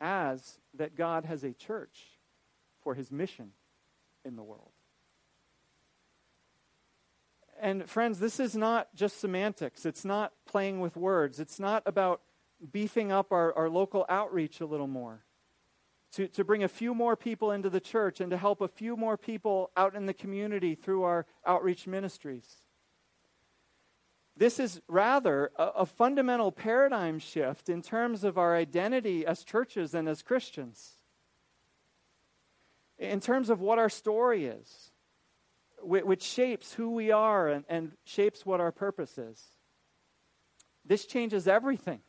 [0.00, 2.18] as that God has a church
[2.82, 3.52] for his mission
[4.24, 4.70] in the world.
[7.60, 9.86] And friends, this is not just semantics.
[9.86, 11.38] It's not playing with words.
[11.38, 12.20] It's not about
[12.72, 15.20] beefing up our, our local outreach a little more.
[16.14, 18.96] To, to bring a few more people into the church and to help a few
[18.96, 22.62] more people out in the community through our outreach ministries.
[24.36, 29.94] This is rather a, a, fundamental paradigm shift in terms of our identity as churches
[29.94, 30.98] and as Christians.
[32.98, 34.92] In terms of what our story is,
[35.84, 39.42] which shapes who we are and, and shapes what our purpose is.
[40.84, 42.00] This changes everything.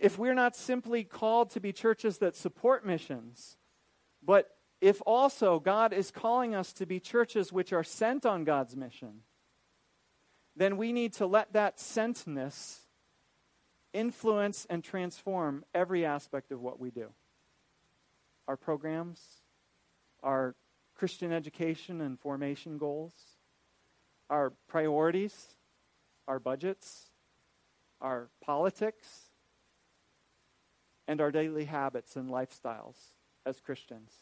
[0.00, 3.56] If we're not simply called to be churches that support missions,
[4.22, 8.76] but if also God is calling us to be churches which are sent on God's
[8.76, 9.22] mission,
[10.54, 12.80] then we need to let that sentness
[13.92, 17.08] influence and transform every aspect of what we do.
[18.48, 19.20] Our programs,
[20.22, 20.54] our
[20.94, 23.14] Christian education and formation goals,
[24.28, 25.54] our priorities,
[26.26, 27.10] our budgets,
[28.00, 29.25] our politics,
[31.08, 32.96] and our daily habits and lifestyles
[33.44, 34.12] as Christians.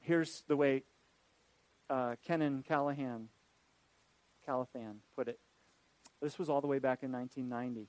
[0.00, 0.84] Here's the way
[1.90, 3.28] uh, Kennon Callahan,
[4.46, 5.38] Calathan put it.
[6.20, 7.88] This was all the way back in 1990.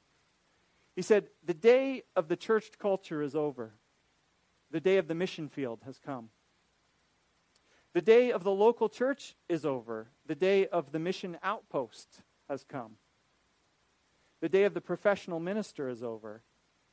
[0.95, 3.73] He said, The day of the church culture is over.
[4.71, 6.30] The day of the mission field has come.
[7.93, 10.09] The day of the local church is over.
[10.27, 12.97] The day of the mission outpost has come.
[14.41, 16.43] The day of the professional minister is over.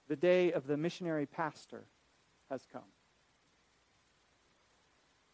[0.09, 1.85] The day of the missionary pastor
[2.51, 2.83] has come.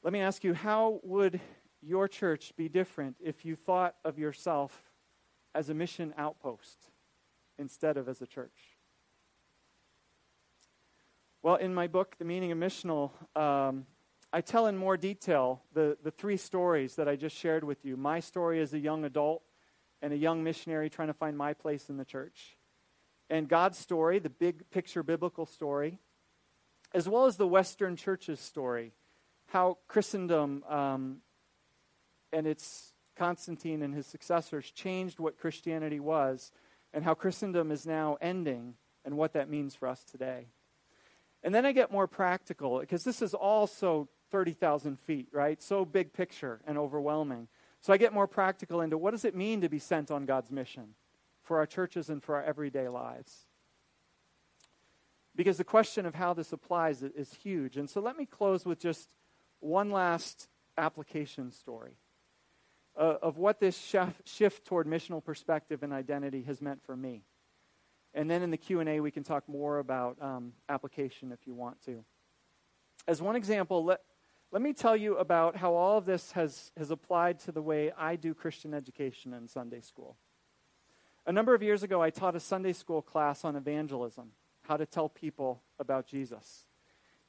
[0.02, 1.40] Let me ask you how would
[1.82, 4.90] your church be different if you thought of yourself
[5.54, 6.90] as a mission outpost
[7.58, 8.78] instead of as a church?
[11.42, 13.86] Well, in my book, The Meaning of Missional, um,
[14.32, 17.96] I tell in more detail the, the three stories that I just shared with you.
[17.96, 19.42] My story as a young adult
[20.00, 22.56] and a young missionary trying to find my place in the church.
[23.32, 25.98] And God's story, the big picture biblical story,
[26.92, 28.92] as well as the Western church's story,
[29.46, 31.16] how Christendom um,
[32.30, 36.52] and its Constantine and his successors changed what Christianity was,
[36.92, 40.48] and how Christendom is now ending, and what that means for us today.
[41.42, 45.62] And then I get more practical, because this is all so 30,000 feet, right?
[45.62, 47.48] So big picture and overwhelming.
[47.80, 50.50] So I get more practical into what does it mean to be sent on God's
[50.50, 50.96] mission
[51.52, 53.44] for our churches and for our everyday lives?
[55.36, 57.76] Because the question of how this applies is huge.
[57.76, 59.10] And so let me close with just
[59.60, 60.48] one last
[60.78, 61.98] application story
[62.96, 67.20] uh, of what this chef, shift toward missional perspective and identity has meant for me.
[68.14, 71.84] And then in the Q&A, we can talk more about um, application if you want
[71.84, 72.02] to.
[73.06, 74.00] As one example, let,
[74.50, 77.92] let me tell you about how all of this has, has applied to the way
[77.94, 80.16] I do Christian education in Sunday school.
[81.24, 84.84] A number of years ago, I taught a Sunday school class on evangelism, how to
[84.84, 86.64] tell people about Jesus.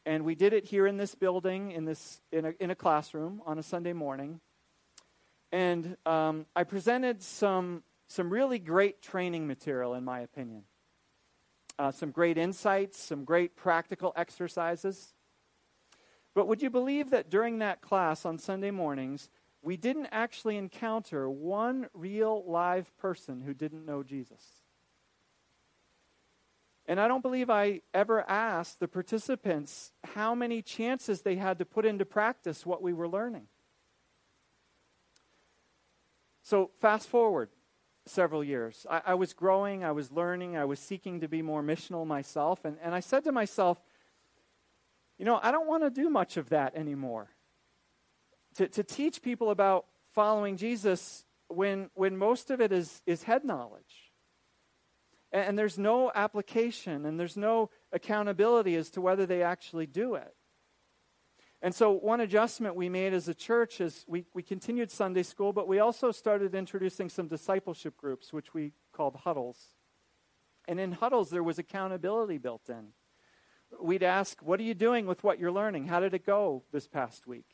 [0.04, 3.44] And we did it here in this building, in, this, in, a, in a classroom
[3.46, 4.40] on a Sunday morning.
[5.52, 10.64] And um, I presented some, some really great training material, in my opinion.
[11.78, 15.14] Uh, some great insights, some great practical exercises.
[16.34, 19.30] But would you believe that during that class on Sunday mornings,
[19.64, 24.44] we didn't actually encounter one real live person who didn't know Jesus?
[26.86, 31.66] And I don't believe I ever asked the participants how many chances they had to
[31.66, 33.48] put into practice what we were learning.
[36.42, 37.50] So, fast forward
[38.06, 38.86] several years.
[38.90, 42.66] I, I, was growing, I was learning, I was seeking to be more missional myself,
[42.66, 43.82] and, and I said to myself,
[45.18, 47.30] you know, I don't want to do much of that anymore.
[48.56, 53.44] To, to teach people about following Jesus when, when most of it is, is head
[53.44, 54.12] knowledge.
[55.32, 60.16] And, and there's no application and there's no accountability as to whether they actually do
[60.16, 60.34] it.
[61.62, 65.54] And so, one adjustment we made as a church is we, we continued Sunday school,
[65.54, 69.70] but we also started introducing some discipleship groups, which we called huddles.
[70.68, 72.90] And in huddles, there was accountability built in
[73.82, 75.88] we'd ask, What are you doing with what you're learning?
[75.88, 77.46] How did it go this past week?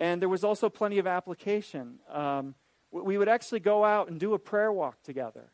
[0.00, 2.00] And there was also plenty of application.
[2.10, 2.54] Um,
[2.90, 5.52] we would actually go out and do a prayer walk together.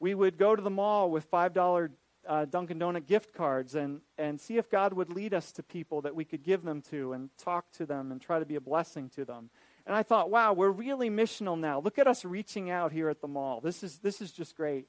[0.00, 1.90] We would go to the mall with $5
[2.26, 6.00] uh, Dunkin' Donut gift cards and, and see if God would lead us to people
[6.02, 8.60] that we could give them to and talk to them and try to be a
[8.60, 9.50] blessing to them.
[9.86, 11.78] And I thought, wow, we're really missional now.
[11.78, 13.60] Look at us reaching out here at the mall.
[13.60, 14.86] This is, this is just great.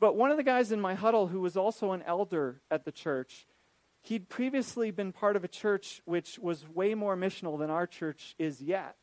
[0.00, 2.92] But one of the guys in my huddle who was also an elder at the
[2.92, 3.46] church,
[4.04, 8.34] he'd previously been part of a church which was way more missional than our church
[8.38, 8.96] is yet.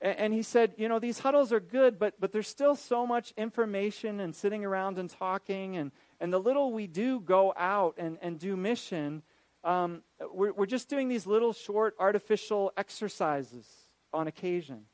[0.00, 3.06] And, and he said, you know, these huddles are good, but, but there's still so
[3.06, 5.76] much information and sitting around and talking.
[5.76, 9.22] And, and the little we do go out and, and do mission,
[9.62, 13.66] um, we're, we're just doing these little short artificial exercises
[14.12, 14.86] on occasion.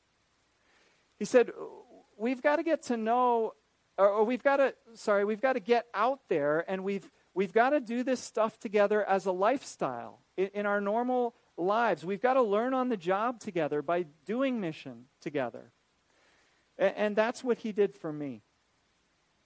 [1.19, 1.51] He said,
[2.19, 3.55] we've got to get to know
[3.99, 7.11] or, we've got to sorry we've got to get out there and we've
[7.41, 12.05] we've got to do this stuff together as a lifestyle in, in our normal lives.
[12.05, 15.73] We've got to learn on the job together by doing mission together.
[16.77, 18.43] And, and that's what he did for me.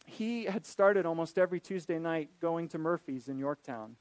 [0.07, 3.95] He had started almost every tuesday night going to murphy's in yorktown.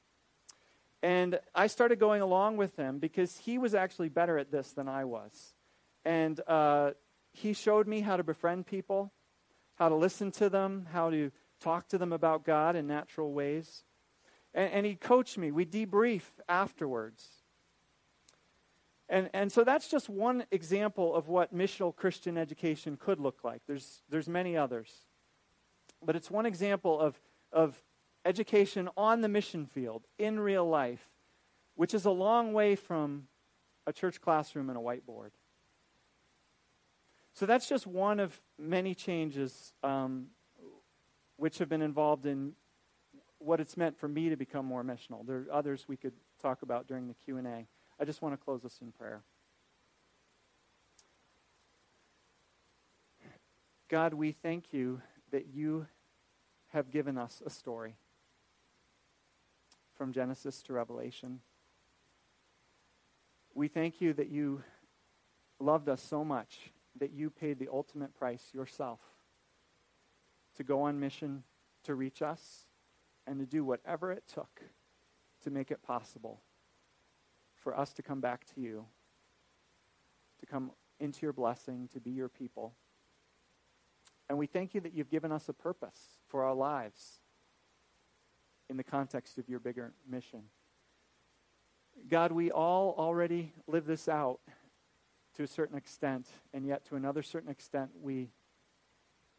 [1.04, 4.88] And i started going along with him because he was actually better at this than
[4.88, 5.54] i was.
[6.04, 6.94] And uh,
[7.32, 9.12] he showed me how to befriend people
[9.76, 11.32] how to listen to them, how to
[11.64, 13.84] talk to them about God in natural ways.
[14.54, 15.52] And, and he coached me.
[15.52, 17.26] We debrief afterwards.
[19.10, 23.62] And, and so that's just one example of what missional Christian education could look like.
[23.68, 24.92] There's, there's many others.
[26.04, 27.20] But it's one example of,
[27.52, 27.82] of
[28.26, 31.10] education on the mission field, in real life,
[31.76, 33.28] which is a long way from
[33.86, 35.32] a church classroom and a whiteboard.
[37.34, 40.28] So that's just one of many changes um,
[41.44, 42.54] which have been involved in
[43.38, 45.28] what it's meant for me to become more missional.
[45.28, 47.68] There are others we could talk about during the Q&A.
[48.00, 49.24] I just want to close us in prayer.
[53.90, 55.88] God, we thank you that you
[56.70, 57.98] have given us a story
[59.98, 61.42] from Genesis to Revelation.
[63.54, 64.64] We thank you that you
[65.60, 69.02] loved us so much that you paid the ultimate price yourself
[70.56, 71.44] to go on mission
[71.84, 72.68] to reach us
[73.28, 74.62] and to do whatever it took
[75.44, 76.42] to make it possible
[77.56, 78.86] for us to come back to you,
[80.40, 82.74] to come into your blessing, to be your people.
[84.30, 87.20] And we thank you that you've given us a purpose for our lives
[88.70, 90.44] in the context of your bigger mission.
[92.10, 94.40] God, we all already live this out
[95.36, 98.30] to a certain extent, and yet to another certain extent, we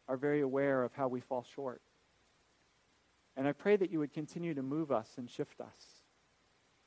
[0.07, 1.81] are very aware of how we fall short.
[3.37, 6.03] And I pray that you would continue to move us and shift us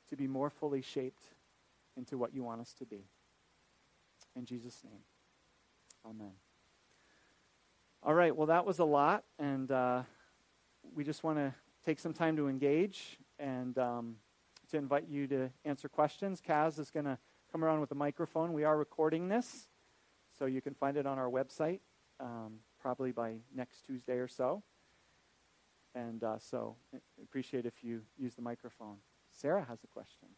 [0.09, 1.23] to be more fully shaped
[1.95, 3.05] into what you want us to be.
[4.35, 5.01] In Jesus' name,
[6.05, 6.31] amen.
[8.01, 10.03] All right, well, that was a lot, and uh,
[10.95, 11.53] we just want to
[11.85, 14.15] take some time to engage and um,
[14.71, 16.41] to invite you to answer questions.
[16.41, 17.17] Kaz is going to
[17.51, 18.53] come around with a microphone.
[18.53, 19.67] We are recording this,
[20.37, 21.79] so you can find it on our website
[22.19, 24.63] um, probably by next Tuesday or so.
[25.95, 26.75] And uh, so,
[27.21, 28.97] appreciate if you use the microphone.
[29.31, 30.29] Sarah has a question.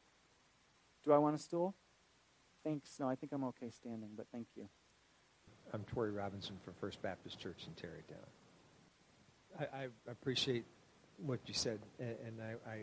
[1.04, 1.76] Do I want a stool?
[2.64, 3.00] Thanks.
[3.00, 4.70] No, I think I'm okay standing, but thank you.
[5.74, 8.18] I'm Tori Robinson from First Baptist Church in Tarrytown.
[9.60, 10.66] I, I appreciate
[11.18, 12.78] what you said, and I, I,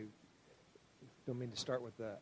[1.27, 2.17] don't mean to start with a,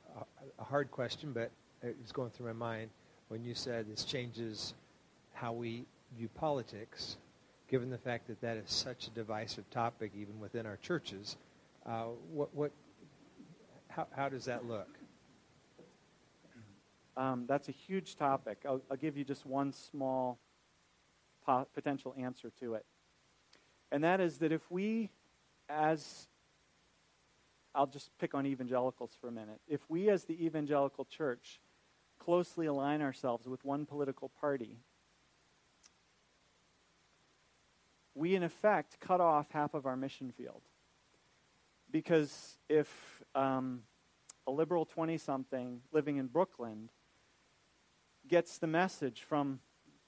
[0.60, 2.90] a, hard question, but it's going through my mind
[3.30, 4.74] when you said this changes
[5.34, 5.86] how we
[6.18, 7.16] view politics,
[7.68, 11.38] given the fact that that is such a divisive topic even within our churches.
[11.86, 12.72] Uh, what, what,
[13.90, 14.88] how, how does that look?
[17.16, 18.60] Um, that's a huge topic.
[18.66, 20.38] I'll, I'll, give you just one small
[21.46, 22.86] po- potential answer to it.
[23.92, 25.10] And that is that if we,
[25.68, 26.28] as
[27.78, 29.62] I'll just pick on evangelicals for a minute.
[29.68, 31.60] If we, as the evangelical church,
[32.18, 34.80] closely align ourselves with one political party,
[38.18, 40.62] we in effect cut off half of our mission field.
[41.92, 42.90] Because if
[43.36, 43.84] um,
[44.48, 46.90] a liberal 20 something living in Brooklyn
[48.28, 49.60] gets the message from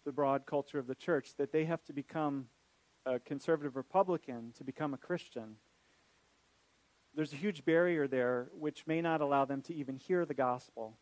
[0.05, 2.47] the broad culture of the church that they have to become
[3.05, 5.55] a conservative Republican to become a Christian,
[7.15, 10.97] there's a huge barrier there which may not allow them to even hear the gospel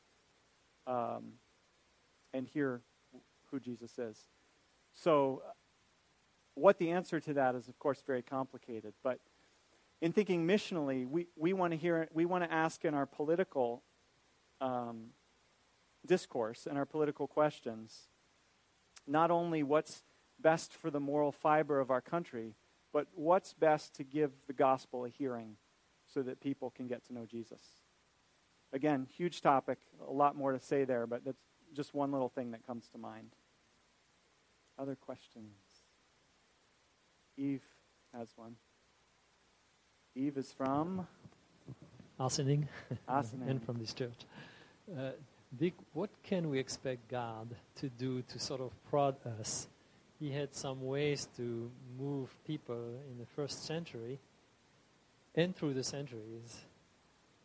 [0.86, 1.34] um,
[2.34, 2.82] and hear
[3.50, 4.18] who Jesus is.
[4.94, 5.44] So,
[6.58, 8.94] what the answer to that is, of course, very complicated.
[9.04, 9.20] But
[10.02, 13.84] in thinking missionally, we, we want to hear, we want to ask in our political
[14.62, 15.08] um,
[16.06, 18.10] discourse and our political questions
[19.08, 20.04] not only what's
[20.40, 22.56] best for the moral fiber of our country,
[22.92, 25.56] but what's best to give the gospel a hearing
[26.14, 27.62] so that people can get to know Jesus.
[28.74, 31.38] Again, huge topic, a lot more to say there, but that's
[31.74, 33.32] just one little thing that comes to mind.
[34.78, 35.56] Other questions?
[37.38, 37.62] Eve
[38.18, 38.56] has one.
[40.16, 41.08] Eve is from
[42.20, 42.68] Ossining,
[43.08, 43.48] Ossining.
[43.48, 44.26] and from this church.
[44.92, 45.12] Uh,
[45.56, 49.68] Dick, what can we expect God to do to sort of prod us?
[50.20, 51.70] He had some ways to
[52.00, 54.20] move people in the first century
[55.36, 56.66] and through the centuries.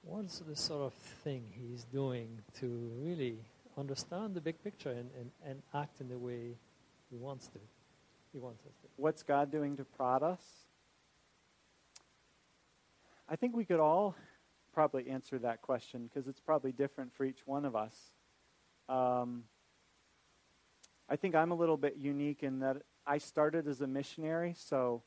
[0.03, 3.37] What's the sort of thing he's doing to really
[3.77, 6.57] understand the big picture and, and, and act in the way
[7.11, 7.59] he wants to?
[8.33, 8.89] He wants us to.
[8.97, 10.41] What's God doing to prod us?
[13.29, 14.15] I think we could all
[14.73, 17.95] probably answer that question because it's probably different for each one of us.
[18.89, 19.45] Um,
[21.09, 25.03] I think I'm a little bit unique in that I started as a missionary, so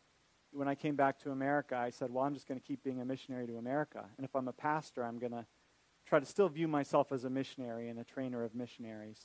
[0.51, 3.01] when I came back to America, I said, well, I'm just going to keep being
[3.01, 4.05] a missionary to America.
[4.17, 5.45] And if I'm a pastor, I'm going to
[6.05, 9.19] try to still view myself as a missionary and a trainer of missionaries.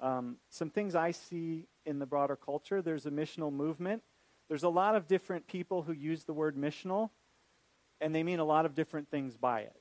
[0.00, 4.02] Um, some things I see in the broader culture there's a missional movement.
[4.48, 7.10] There's a lot of different people who use the word missional
[8.00, 9.80] and they mean a lot of different things by it.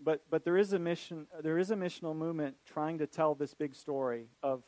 [0.00, 3.54] But, but there, is a mission, there is a missional movement trying to tell this
[3.54, 4.62] big story of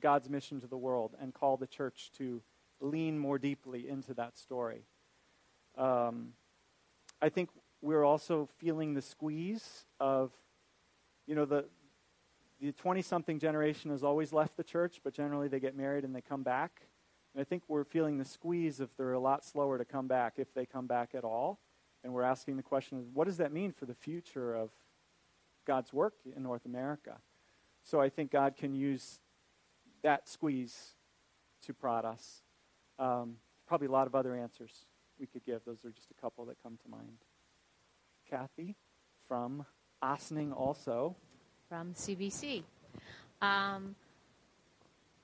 [0.00, 2.42] God's mission to the world and call the church to
[2.80, 4.82] lean more deeply into that story.
[5.76, 6.34] Um,
[7.20, 7.50] I think
[7.80, 10.32] we're also feeling the squeeze of,
[11.26, 11.66] you know, the
[12.60, 16.14] the 20 something generation has always left the church, but generally they get married and
[16.14, 16.82] they come back.
[17.34, 20.34] And I think we're feeling the squeeze if they're a lot slower to come back,
[20.38, 21.60] if they come back at all.
[22.02, 24.70] And we're asking the question what does that mean for the future of
[25.66, 27.18] God's work in North America?
[27.84, 29.20] So I think God can use
[30.02, 30.94] that squeeze
[31.62, 32.42] to prod us.
[32.98, 33.36] Um,
[33.66, 34.86] probably a lot of other answers
[35.18, 35.64] we could give.
[35.64, 37.18] Those are just a couple that come to mind.
[38.28, 38.76] Kathy
[39.26, 39.64] from
[40.02, 41.16] Ossining also.
[41.68, 42.62] From CBC.
[43.42, 43.94] Um,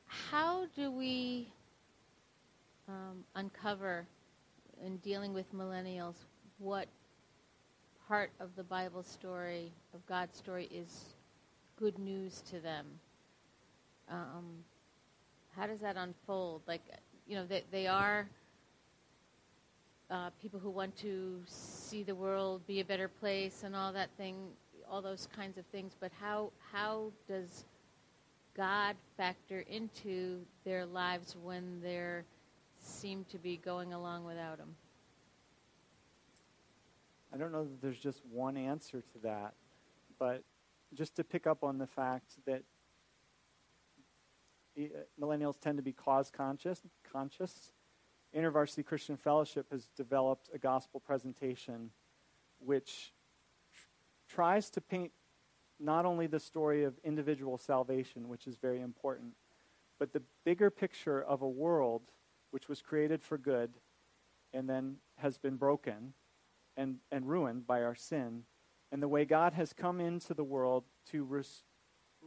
[0.06, 1.48] how do we
[2.86, 4.06] um, uncover
[4.84, 6.16] in dealing with millennials
[6.58, 6.86] what
[8.08, 11.14] part of the Bible story, of God's story, is
[11.76, 12.84] good news to them?
[14.10, 14.44] Um,
[15.56, 16.60] how does that unfold?
[16.66, 16.82] Like,
[17.26, 18.28] you know, they, they are
[20.10, 24.10] uh, people who want to see the world be a better place and all that
[24.18, 24.36] thing,
[24.90, 25.94] all those kinds of things.
[25.98, 27.64] But how how does
[28.56, 32.20] God factor into their lives when they
[32.78, 34.76] seem to be going along without Him?
[37.32, 39.54] I don't know that there's just one answer to that,
[40.18, 40.44] but
[40.94, 42.62] just to pick up on the fact that
[44.78, 44.86] eh,
[45.20, 46.80] millennials tend to be cause conscious,
[47.10, 47.72] conscious
[48.34, 51.90] InterVarsity Christian Fellowship has developed a gospel presentation
[52.58, 53.12] which
[54.34, 55.12] tries to paint
[55.80, 59.32] not only the story of individual salvation, which is very important,
[59.98, 62.02] but the bigger picture of a world
[62.50, 63.70] which was created for good
[64.52, 66.14] and then has been broken
[66.76, 68.42] and, and ruined by our sin,
[68.90, 71.62] and the way God has come into the world to res-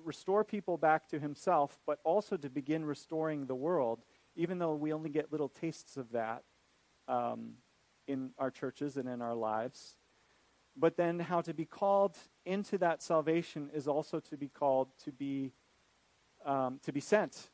[0.06, 4.04] restore people back to himself, but also to begin restoring the world
[4.38, 6.44] even though we only get little tastes of that
[7.08, 7.54] um,
[8.08, 9.98] in our churches and in our lives.
[10.80, 15.12] But then, how to be called into that salvation is also to be called to
[15.12, 15.54] be
[16.46, 17.50] um, to be sent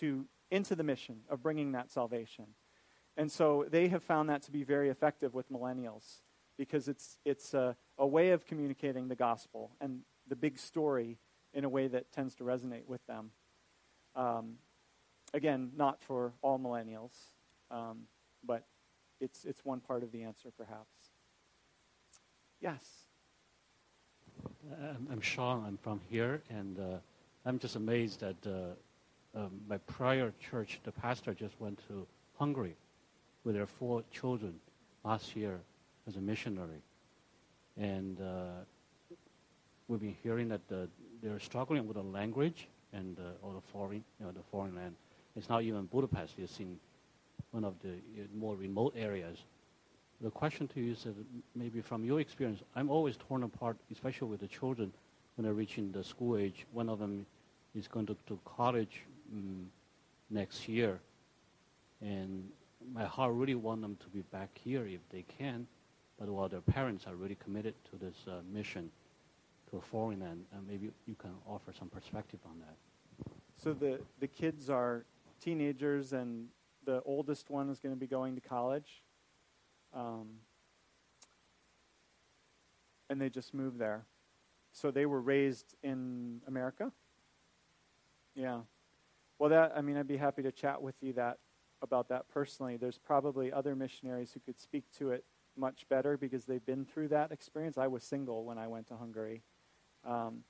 [0.00, 2.46] to into the mission of bringing that salvation.
[3.16, 6.22] And so they have found that to be very effective with millennials
[6.58, 11.18] because it's it's a, a way of communicating the gospel and the big story
[11.52, 13.30] in a way that tends to resonate with them.
[14.16, 14.58] Um,
[15.34, 17.10] Again, not for all millennials,
[17.68, 18.02] um,
[18.44, 18.64] but
[19.20, 21.03] it's, it's one part of the answer, perhaps.
[22.64, 22.80] Yes.
[24.42, 25.64] Uh, I'm Sean.
[25.66, 26.96] I'm from here, and uh,
[27.44, 32.06] I'm just amazed that uh, um, my prior church, the pastor just went to
[32.38, 32.74] Hungary
[33.44, 34.54] with their four children
[35.04, 35.60] last year
[36.08, 36.80] as a missionary,
[37.76, 38.64] and uh,
[39.88, 40.88] we've been hearing that the,
[41.22, 44.94] they're struggling with the language and uh, all the foreign, you know, the foreign land.
[45.36, 46.32] It's not even Budapest.
[46.38, 46.78] It's in
[47.50, 49.36] one of the uh, more remote areas.
[50.20, 51.14] The question to you is that
[51.54, 54.92] maybe from your experience, I'm always torn apart, especially with the children
[55.36, 56.66] when they're reaching the school age.
[56.72, 57.26] One of them
[57.74, 59.02] is going to, to college
[59.32, 59.70] um,
[60.30, 61.00] next year.
[62.00, 62.48] And
[62.92, 65.66] my heart really want them to be back here if they can.
[66.18, 68.90] But while their parents are really committed to this uh, mission
[69.70, 72.76] to a foreign land, uh, maybe you can offer some perspective on that.
[73.56, 75.04] So the, the kids are
[75.40, 76.48] teenagers, and
[76.84, 79.02] the oldest one is going to be going to college.
[79.94, 80.40] Um,
[83.08, 84.06] and they just moved there.
[84.72, 86.90] So they were raised in America?
[88.34, 88.60] Yeah.
[89.38, 91.38] Well, that, I mean, I'd be happy to chat with you that
[91.80, 92.76] about that personally.
[92.76, 95.24] There's probably other missionaries who could speak to it
[95.56, 97.78] much better because they've been through that experience.
[97.78, 99.42] I was single when I went to Hungary.
[100.04, 100.42] Um,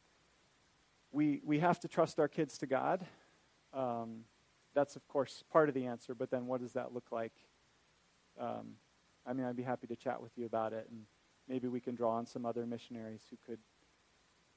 [1.12, 3.04] we, we have to trust our kids to God.
[3.74, 4.20] Um,
[4.74, 7.32] that's, of course, part of the answer, but then what does that look like?
[8.40, 8.74] Um,
[9.26, 11.00] I mean, I'd be happy to chat with you about it, and
[11.48, 13.58] maybe we can draw on some other missionaries who could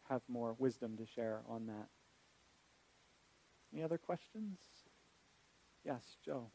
[0.10, 1.88] have more wisdom to share on that.
[3.74, 4.58] Any other questions?
[5.86, 6.50] Yes, Joe.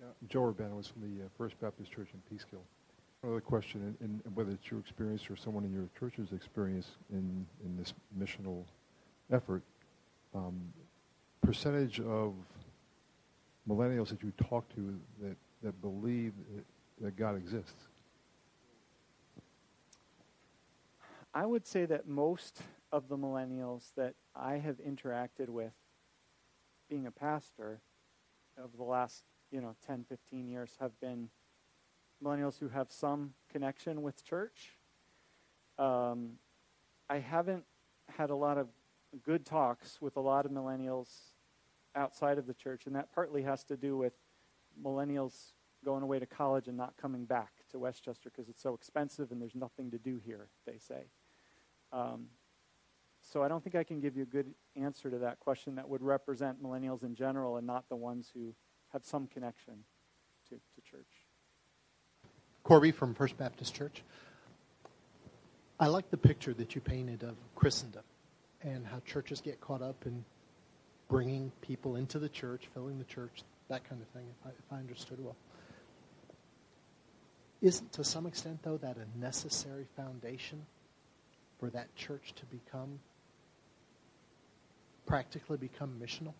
[0.00, 2.62] Yeah, Joe Urbano was from the uh, First Baptist Church in Peekskill.
[3.22, 7.76] Another question, and whether it's your experience or someone in your church's experience in, in
[7.76, 8.64] this missional
[9.30, 9.62] effort,
[10.34, 10.72] um,
[11.42, 12.32] percentage of
[13.68, 16.32] millennials that you talk to that, that believe
[17.00, 17.88] that, God exists?
[21.32, 22.60] I would say that most
[22.92, 25.72] of the millennials that I have interacted with
[26.88, 27.80] being a pastor
[28.58, 29.22] over the last,
[29.52, 31.28] you know, 10, 15 years have been
[32.22, 34.76] millennials who have some connection with church.
[35.78, 36.32] Um,
[37.08, 37.64] I haven't
[38.08, 38.68] had a lot of
[39.24, 41.08] good talks with a lot of millennials
[41.94, 44.12] outside of the church, and that partly has to do with
[44.82, 45.52] millennials
[45.84, 49.40] going away to college and not coming back to Westchester because it's so expensive and
[49.40, 51.04] there's nothing to do here, they say.
[51.92, 52.26] Um,
[53.22, 55.88] so I don't think I can give you a good answer to that question that
[55.88, 58.54] would represent millennials in general and not the ones who
[58.92, 59.74] have some connection
[60.48, 61.06] to, to church.
[62.62, 64.02] Corby from First Baptist Church.
[65.78, 68.02] I like the picture that you painted of Christendom
[68.62, 70.24] and how churches get caught up in
[71.08, 74.72] bringing people into the church, filling the church, that kind of thing, if I, if
[74.72, 75.36] I understood well.
[77.62, 80.64] Isn't, to some extent, though, that a necessary foundation
[81.58, 83.00] for that church to become,
[85.06, 86.32] practically become missional?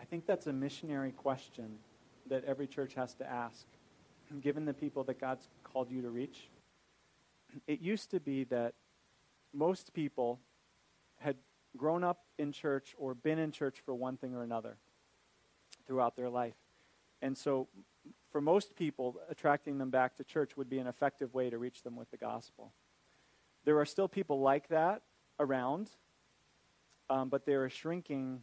[0.00, 1.78] I think that's a missionary question
[2.28, 3.66] that every church has to ask,
[4.40, 6.48] given the people that God's called you to reach.
[7.68, 8.74] It used to be that
[9.52, 10.40] most people
[11.20, 11.36] had
[11.76, 14.76] grown up in church or been in church for one thing or another
[15.86, 16.54] throughout their life.
[17.22, 17.68] And so,
[18.34, 21.84] for most people, attracting them back to church would be an effective way to reach
[21.84, 22.72] them with the gospel.
[23.64, 25.02] There are still people like that
[25.38, 25.88] around,
[27.08, 28.40] um, but they're a shrinking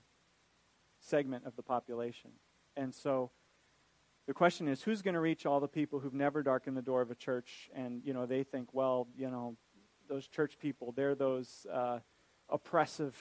[1.02, 2.32] segment of the population.
[2.78, 3.32] And so,
[4.28, 7.02] the question is who's going to reach all the people who've never darkened the door
[7.02, 9.58] of a church and you know they think well you know
[10.08, 12.00] those church people they're those uh,
[12.48, 13.18] oppressive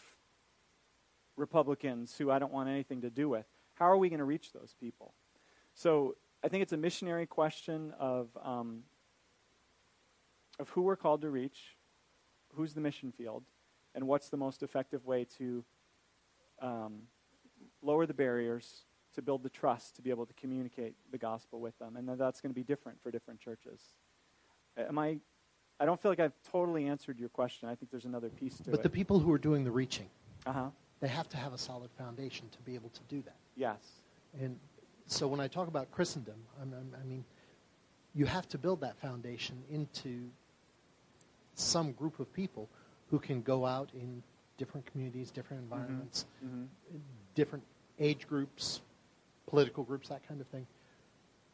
[1.37, 4.53] republicans who i don't want anything to do with how are we going to reach
[4.53, 5.15] those people
[5.75, 8.83] so i think it's a missionary question of um,
[10.59, 11.77] of who we're called to reach
[12.55, 13.45] who's the mission field
[13.95, 15.65] and what's the most effective way to
[16.61, 17.03] um,
[17.83, 18.85] lower the barriers
[19.15, 21.97] to build the trust to be able to communicate the gospel with them.
[21.97, 23.81] And that's going to be different for different churches.
[24.77, 25.19] Am I?
[25.81, 27.69] I don't feel like I've totally answered your question.
[27.69, 28.73] I think there's another piece to but it.
[28.73, 30.09] But the people who are doing the reaching,
[30.47, 30.67] uh-huh.
[31.01, 33.37] they have to have a solid foundation to be able to do that.
[33.57, 33.79] Yes.
[34.41, 34.59] And
[35.11, 37.25] so when I talk about Christendom, I'm, I'm, I mean,
[38.15, 40.29] you have to build that foundation into
[41.55, 42.69] some group of people
[43.11, 44.23] who can go out in
[44.57, 45.73] different communities, different Mm-hmm.
[45.75, 46.65] environments, mm-hmm.
[47.35, 47.65] different
[47.99, 48.81] age groups,
[49.47, 50.67] political groups, that kind of thing,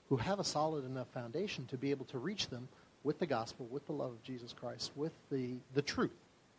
[0.08, 2.68] who have a solid enough foundation to be able to reach them
[3.04, 6.10] with the gospel, with the love of Jesus Christ, with the, the truth,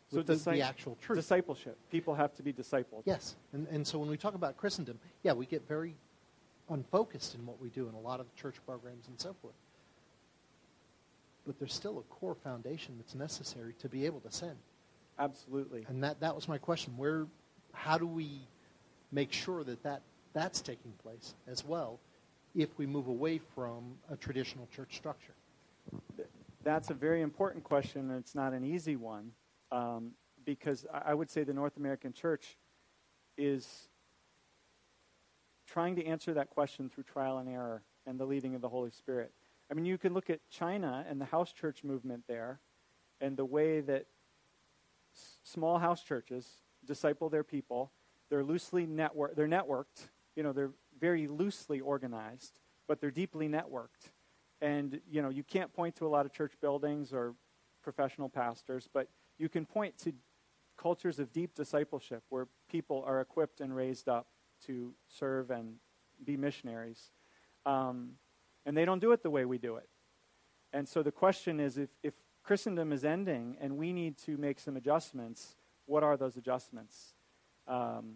[0.10, 1.20] So with the, disci- the actual truth.
[1.20, 1.78] Discipleship.
[1.92, 3.04] People have to be discipled.
[3.06, 3.36] Yes.
[3.54, 5.94] And, and so when we talk about Christendom, yeah, we get very
[6.70, 9.54] unfocused in what we do in a lot of church programs and so forth.
[11.46, 14.58] But there's still a core foundation that's necessary to be able to send.
[15.18, 15.86] Absolutely.
[15.88, 16.94] And that, that was my question.
[16.98, 17.26] Where,
[17.74, 18.42] how do we
[19.12, 20.02] make sure that, that
[20.34, 22.00] that's taking place as well
[22.54, 25.34] if we move away from a traditional church structure?
[26.64, 29.32] That's a very important question, and it's not an easy one,
[29.72, 30.12] um,
[30.46, 32.58] because I would say the North American church
[33.38, 33.88] is
[35.68, 38.92] trying to answer that question through trial and error and the leading of the Holy
[38.92, 39.32] Spirit.
[39.70, 42.60] I mean, you can look at China and the house church movement there,
[43.20, 44.06] and the way that
[45.14, 46.48] s- small house churches
[46.86, 47.92] disciple their people.
[48.30, 49.36] They're loosely network.
[49.36, 50.10] They're networked.
[50.36, 54.12] You know, they're very loosely organized, but they're deeply networked.
[54.62, 57.36] And you know, you can't point to a lot of church buildings or
[57.84, 60.14] professional pastors, but you can point to
[60.78, 64.28] cultures of deep discipleship where people are equipped and raised up
[64.66, 65.76] to serve and
[66.24, 67.12] be missionaries.
[67.66, 68.14] Um,
[68.66, 69.88] and they don't do it the way we do it.
[70.74, 74.60] And so the question is if, if Christendom is ending and we need to make
[74.60, 75.56] some adjustments,
[75.86, 77.14] what are those adjustments?
[77.68, 78.16] Um,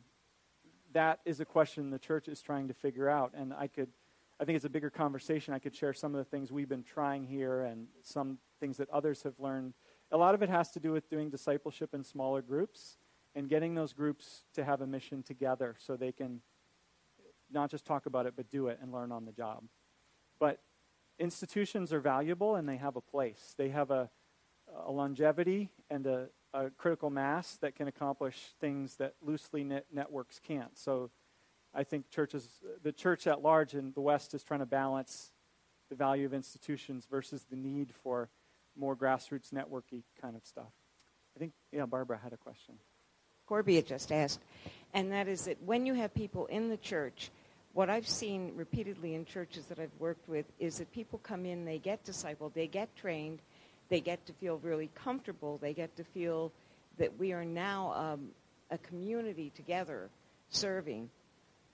[0.94, 3.32] that is a question the church is trying to figure out.
[3.36, 3.90] And I could,
[4.40, 5.54] I think it's a bigger conversation.
[5.54, 8.90] I could share some of the things we've been trying here and some things that
[8.90, 9.74] others have learned.
[10.12, 12.98] A lot of it has to do with doing discipleship in smaller groups
[13.36, 16.42] and getting those groups to have a mission together so they can
[17.52, 19.64] not just talk about it, but do it and learn on the job.
[20.40, 20.60] But
[21.20, 23.54] institutions are valuable and they have a place.
[23.58, 24.10] They have a,
[24.86, 30.40] a longevity and a, a, critical mass that can accomplish things that loosely knit networks
[30.40, 30.78] can't.
[30.78, 31.12] So
[31.74, 32.48] I think churches,
[32.82, 35.32] the church at large in the West is trying to balance
[35.90, 38.30] the value of institutions versus the need for
[38.76, 40.72] more grassroots networky kind of stuff.
[41.36, 42.76] I think, yeah, Barbara had a question.
[43.52, 44.40] Corby had just asked,
[44.94, 47.32] and that is that when you have people in the church,
[47.74, 51.66] what I've seen repeatedly in churches that I've worked with is that people come in,
[51.66, 53.40] they get discipled, they get trained,
[53.90, 56.50] they get to feel really comfortable, they get to feel
[56.98, 58.30] that we are now um,
[58.70, 60.08] a community together
[60.50, 61.10] serving,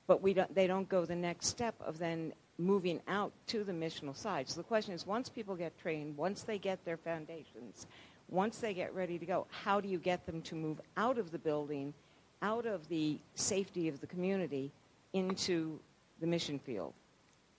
[0.07, 3.71] but we don't, they don't go the next step of then moving out to the
[3.71, 4.49] missional side.
[4.49, 7.85] So the question is, once people get trained, once they get their foundations,
[8.29, 11.31] once they get ready to go, how do you get them to move out of
[11.31, 11.93] the building,
[12.41, 14.71] out of the safety of the community,
[15.13, 15.79] into
[16.19, 16.93] the mission field?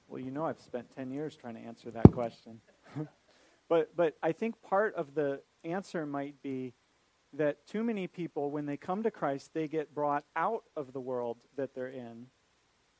[0.09, 2.61] Well, you know, I've spent 10 years trying to answer that question.
[3.69, 6.73] but, but I think part of the answer might be
[7.35, 11.01] that too many people, when they come to Christ, they get brought out of the
[11.01, 12.27] world that they're in.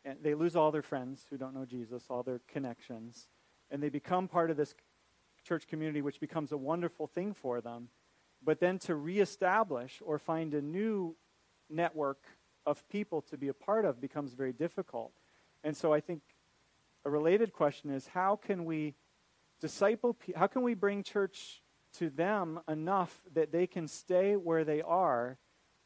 [0.05, 3.29] And they lose all their friends who don't know Jesus, all their connections.
[3.71, 4.75] And they become part of this
[5.45, 7.89] church community, which becomes a wonderful thing for them.
[8.45, 11.17] But then to reestablish or find a new
[11.69, 12.25] network
[12.67, 15.13] of people to be a part of becomes very difficult.
[15.65, 16.23] And so I think
[17.05, 18.95] a related question is how can we
[19.61, 21.63] disciple, how can we bring church
[21.95, 25.39] to them enough that they can stay where they are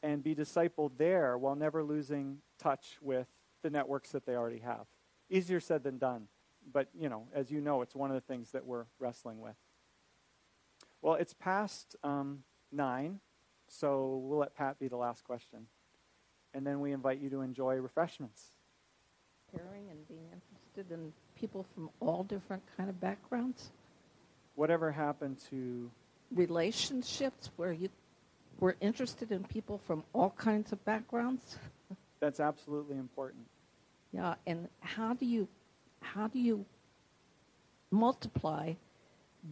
[0.02, 3.26] and be discipled there while never losing touch with
[3.62, 4.86] the networks that they already have.
[5.30, 6.26] Easier said than done.
[6.72, 9.56] But, you know, as you know, it's one of the things that we're wrestling with.
[11.00, 13.20] Well, it's past um, nine,
[13.68, 15.66] so we'll let Pat be the last question.
[16.54, 18.52] And then we invite you to enjoy refreshments.
[19.56, 23.70] Caring and being interested in people from all different kind of backgrounds
[24.54, 25.90] whatever happened to
[26.34, 27.88] relationships where you
[28.60, 31.58] were interested in people from all kinds of backgrounds?
[32.20, 33.46] That's absolutely important.
[34.12, 35.48] Yeah, and how do you
[36.02, 36.64] how do you
[37.90, 38.74] multiply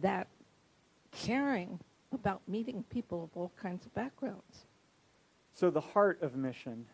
[0.01, 0.27] that
[1.11, 1.79] caring
[2.13, 4.65] about meeting people of all kinds of backgrounds?
[5.53, 6.85] So the heart of mission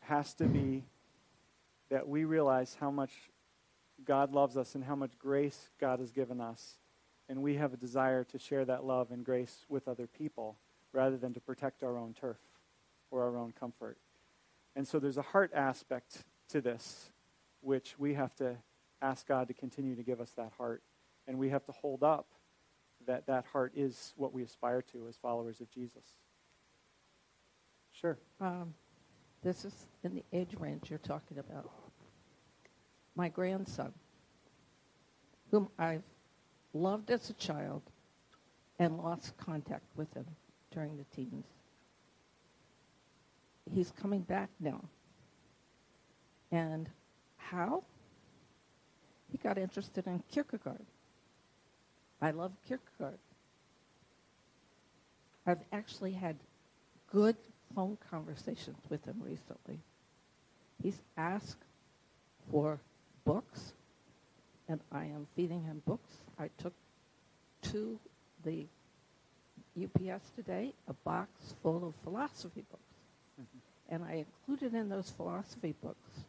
[0.00, 0.84] has to be
[1.90, 3.12] that we realize how much
[4.04, 6.76] God loves us and how much grace God has given us
[7.28, 10.56] and we have a desire to share that love and grace with other people
[10.92, 12.36] rather than to protect our own turf
[13.10, 13.96] or our own comfort.
[14.76, 16.18] And so there's a heart aspect
[16.50, 17.10] to this,
[17.60, 18.56] which we have to
[19.04, 20.82] ask God to continue to give us that heart.
[21.28, 22.26] And we have to hold up
[23.06, 26.02] that that heart is what we aspire to as followers of Jesus.
[27.92, 28.18] Sure.
[28.40, 28.74] Um,
[29.42, 31.70] this is in the age range you're talking about.
[33.14, 33.92] My grandson,
[35.50, 36.02] whom I've
[36.72, 37.82] loved as a child
[38.78, 40.26] and lost contact with him
[40.72, 41.46] during the teens.
[43.72, 44.82] He's coming back now.
[46.50, 46.88] And
[47.36, 47.84] how?
[49.44, 50.86] Got interested in Kierkegaard.
[52.22, 53.18] I love Kierkegaard.
[55.46, 56.36] I've actually had
[57.12, 57.36] good
[57.74, 59.78] phone conversations with him recently.
[60.82, 61.62] He's asked
[62.50, 62.80] for
[63.26, 63.74] books,
[64.66, 66.72] and I am feeding him books I took
[67.64, 67.98] to
[68.44, 68.66] the
[69.76, 71.30] UPS today a box
[71.62, 72.82] full of philosophy books.
[73.40, 73.94] Mm-hmm.
[73.94, 76.24] And I included in those philosophy books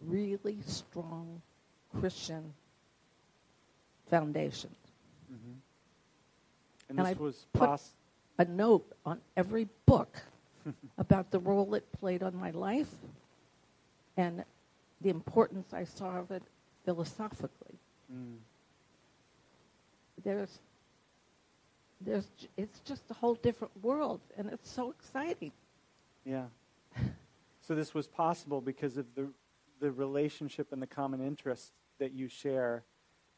[0.00, 1.42] really strong
[1.98, 2.54] Christian
[4.10, 4.70] foundation.
[5.32, 5.52] Mm-hmm.
[6.88, 7.80] And, and, this I was put
[8.38, 10.22] a note on every book
[10.98, 12.92] about the role it played on my life
[14.16, 14.44] and
[15.00, 16.42] the importance I saw of it
[16.84, 17.78] philosophically.
[18.12, 18.36] Mm
[20.24, 20.58] there's
[22.00, 25.52] there's it's just a whole different world and it's so exciting
[26.24, 26.44] yeah
[27.60, 29.28] so this was possible because of the
[29.80, 32.84] the relationship and the common interest that you share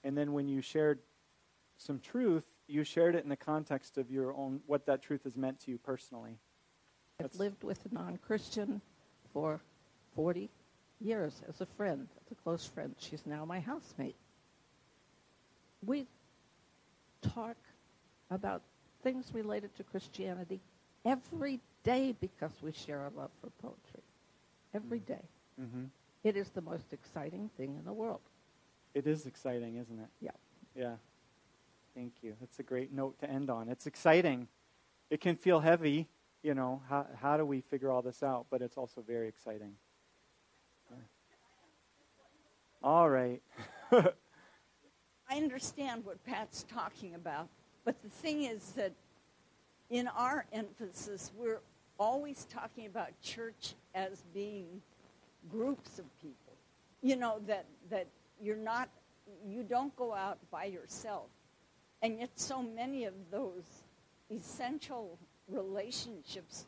[0.05, 0.99] and then when you shared
[1.76, 5.36] some truth you shared it in the context of your own what that truth has
[5.36, 6.38] meant to you personally
[7.22, 8.80] i've lived with a non-christian
[9.32, 9.61] for
[10.14, 10.51] 40
[11.01, 14.16] years as a friend as a close friend she's now my housemate
[15.84, 16.07] we
[17.22, 17.57] talk
[18.30, 18.62] about
[19.03, 20.61] things related to Christianity
[21.05, 24.03] every day because we share a love for poetry.
[24.74, 25.22] Every day.
[25.61, 25.84] Mm-hmm.
[26.23, 28.21] It is the most exciting thing in the world.
[28.95, 30.09] It is exciting, isn't it?
[30.21, 30.31] Yeah.
[30.75, 30.95] Yeah.
[31.95, 32.35] Thank you.
[32.41, 33.68] That's a great note to end on.
[33.68, 34.49] It's exciting.
[35.11, 36.09] It can feel heavy,
[36.43, 38.47] you know, how, how do we figure all this out?
[38.51, 39.75] But it's also very exciting.
[42.83, 43.43] All right.
[43.93, 47.49] I understand what Pat's talking about,
[47.85, 48.93] but the thing is that
[49.91, 51.61] in our emphasis, we're
[51.99, 54.81] always talking about church as being
[55.49, 56.55] groups of people.
[57.03, 58.07] You know, that, that
[58.41, 58.88] you're not,
[59.47, 61.28] you don't go out by yourself.
[62.03, 63.64] And yet, so many of those
[64.30, 65.18] essential
[65.49, 66.66] relationships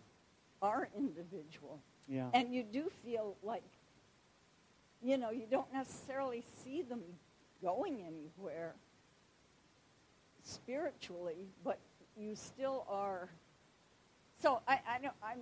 [0.60, 1.80] are individual.
[2.08, 2.28] Yeah.
[2.34, 3.62] And you do feel like,
[5.02, 7.00] you know, you don't necessarily see them
[7.62, 8.74] going anywhere
[10.44, 11.78] spiritually, but
[12.16, 13.28] you still are.
[14.40, 15.38] So I, I know I'm.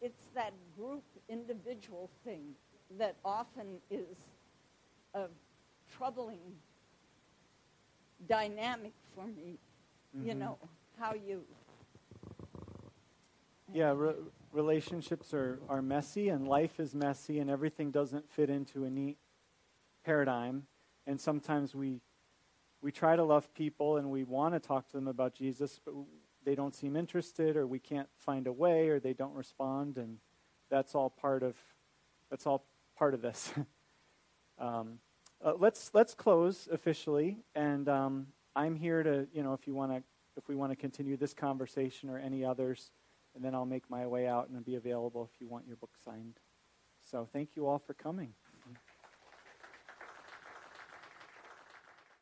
[0.00, 2.54] It's that group individual thing
[2.98, 4.16] that often is
[5.14, 5.24] a
[5.96, 6.38] troubling
[8.28, 9.58] dynamic for me.
[10.16, 10.28] Mm-hmm.
[10.28, 10.58] You know
[10.98, 11.42] how you.
[13.72, 14.14] Yeah, re-
[14.52, 19.18] relationships are, are messy, and life is messy, and everything doesn't fit into a neat
[20.04, 20.64] paradigm.
[21.06, 22.00] And sometimes we
[22.80, 25.94] we try to love people and we want to talk to them about Jesus, but
[26.44, 30.18] they don't seem interested or we can't find a way or they don't respond and
[30.70, 31.56] that's all part of
[32.30, 32.64] that's all
[32.96, 33.52] part of this.
[34.58, 34.98] um,
[35.44, 38.26] uh, let's let's close officially and um,
[38.58, 40.02] I'm here to, you know, if you want to
[40.36, 42.90] if we want to continue this conversation or any others,
[43.34, 45.90] and then I'll make my way out and be available if you want your book
[46.04, 46.38] signed.
[47.10, 48.34] So thank you all for coming.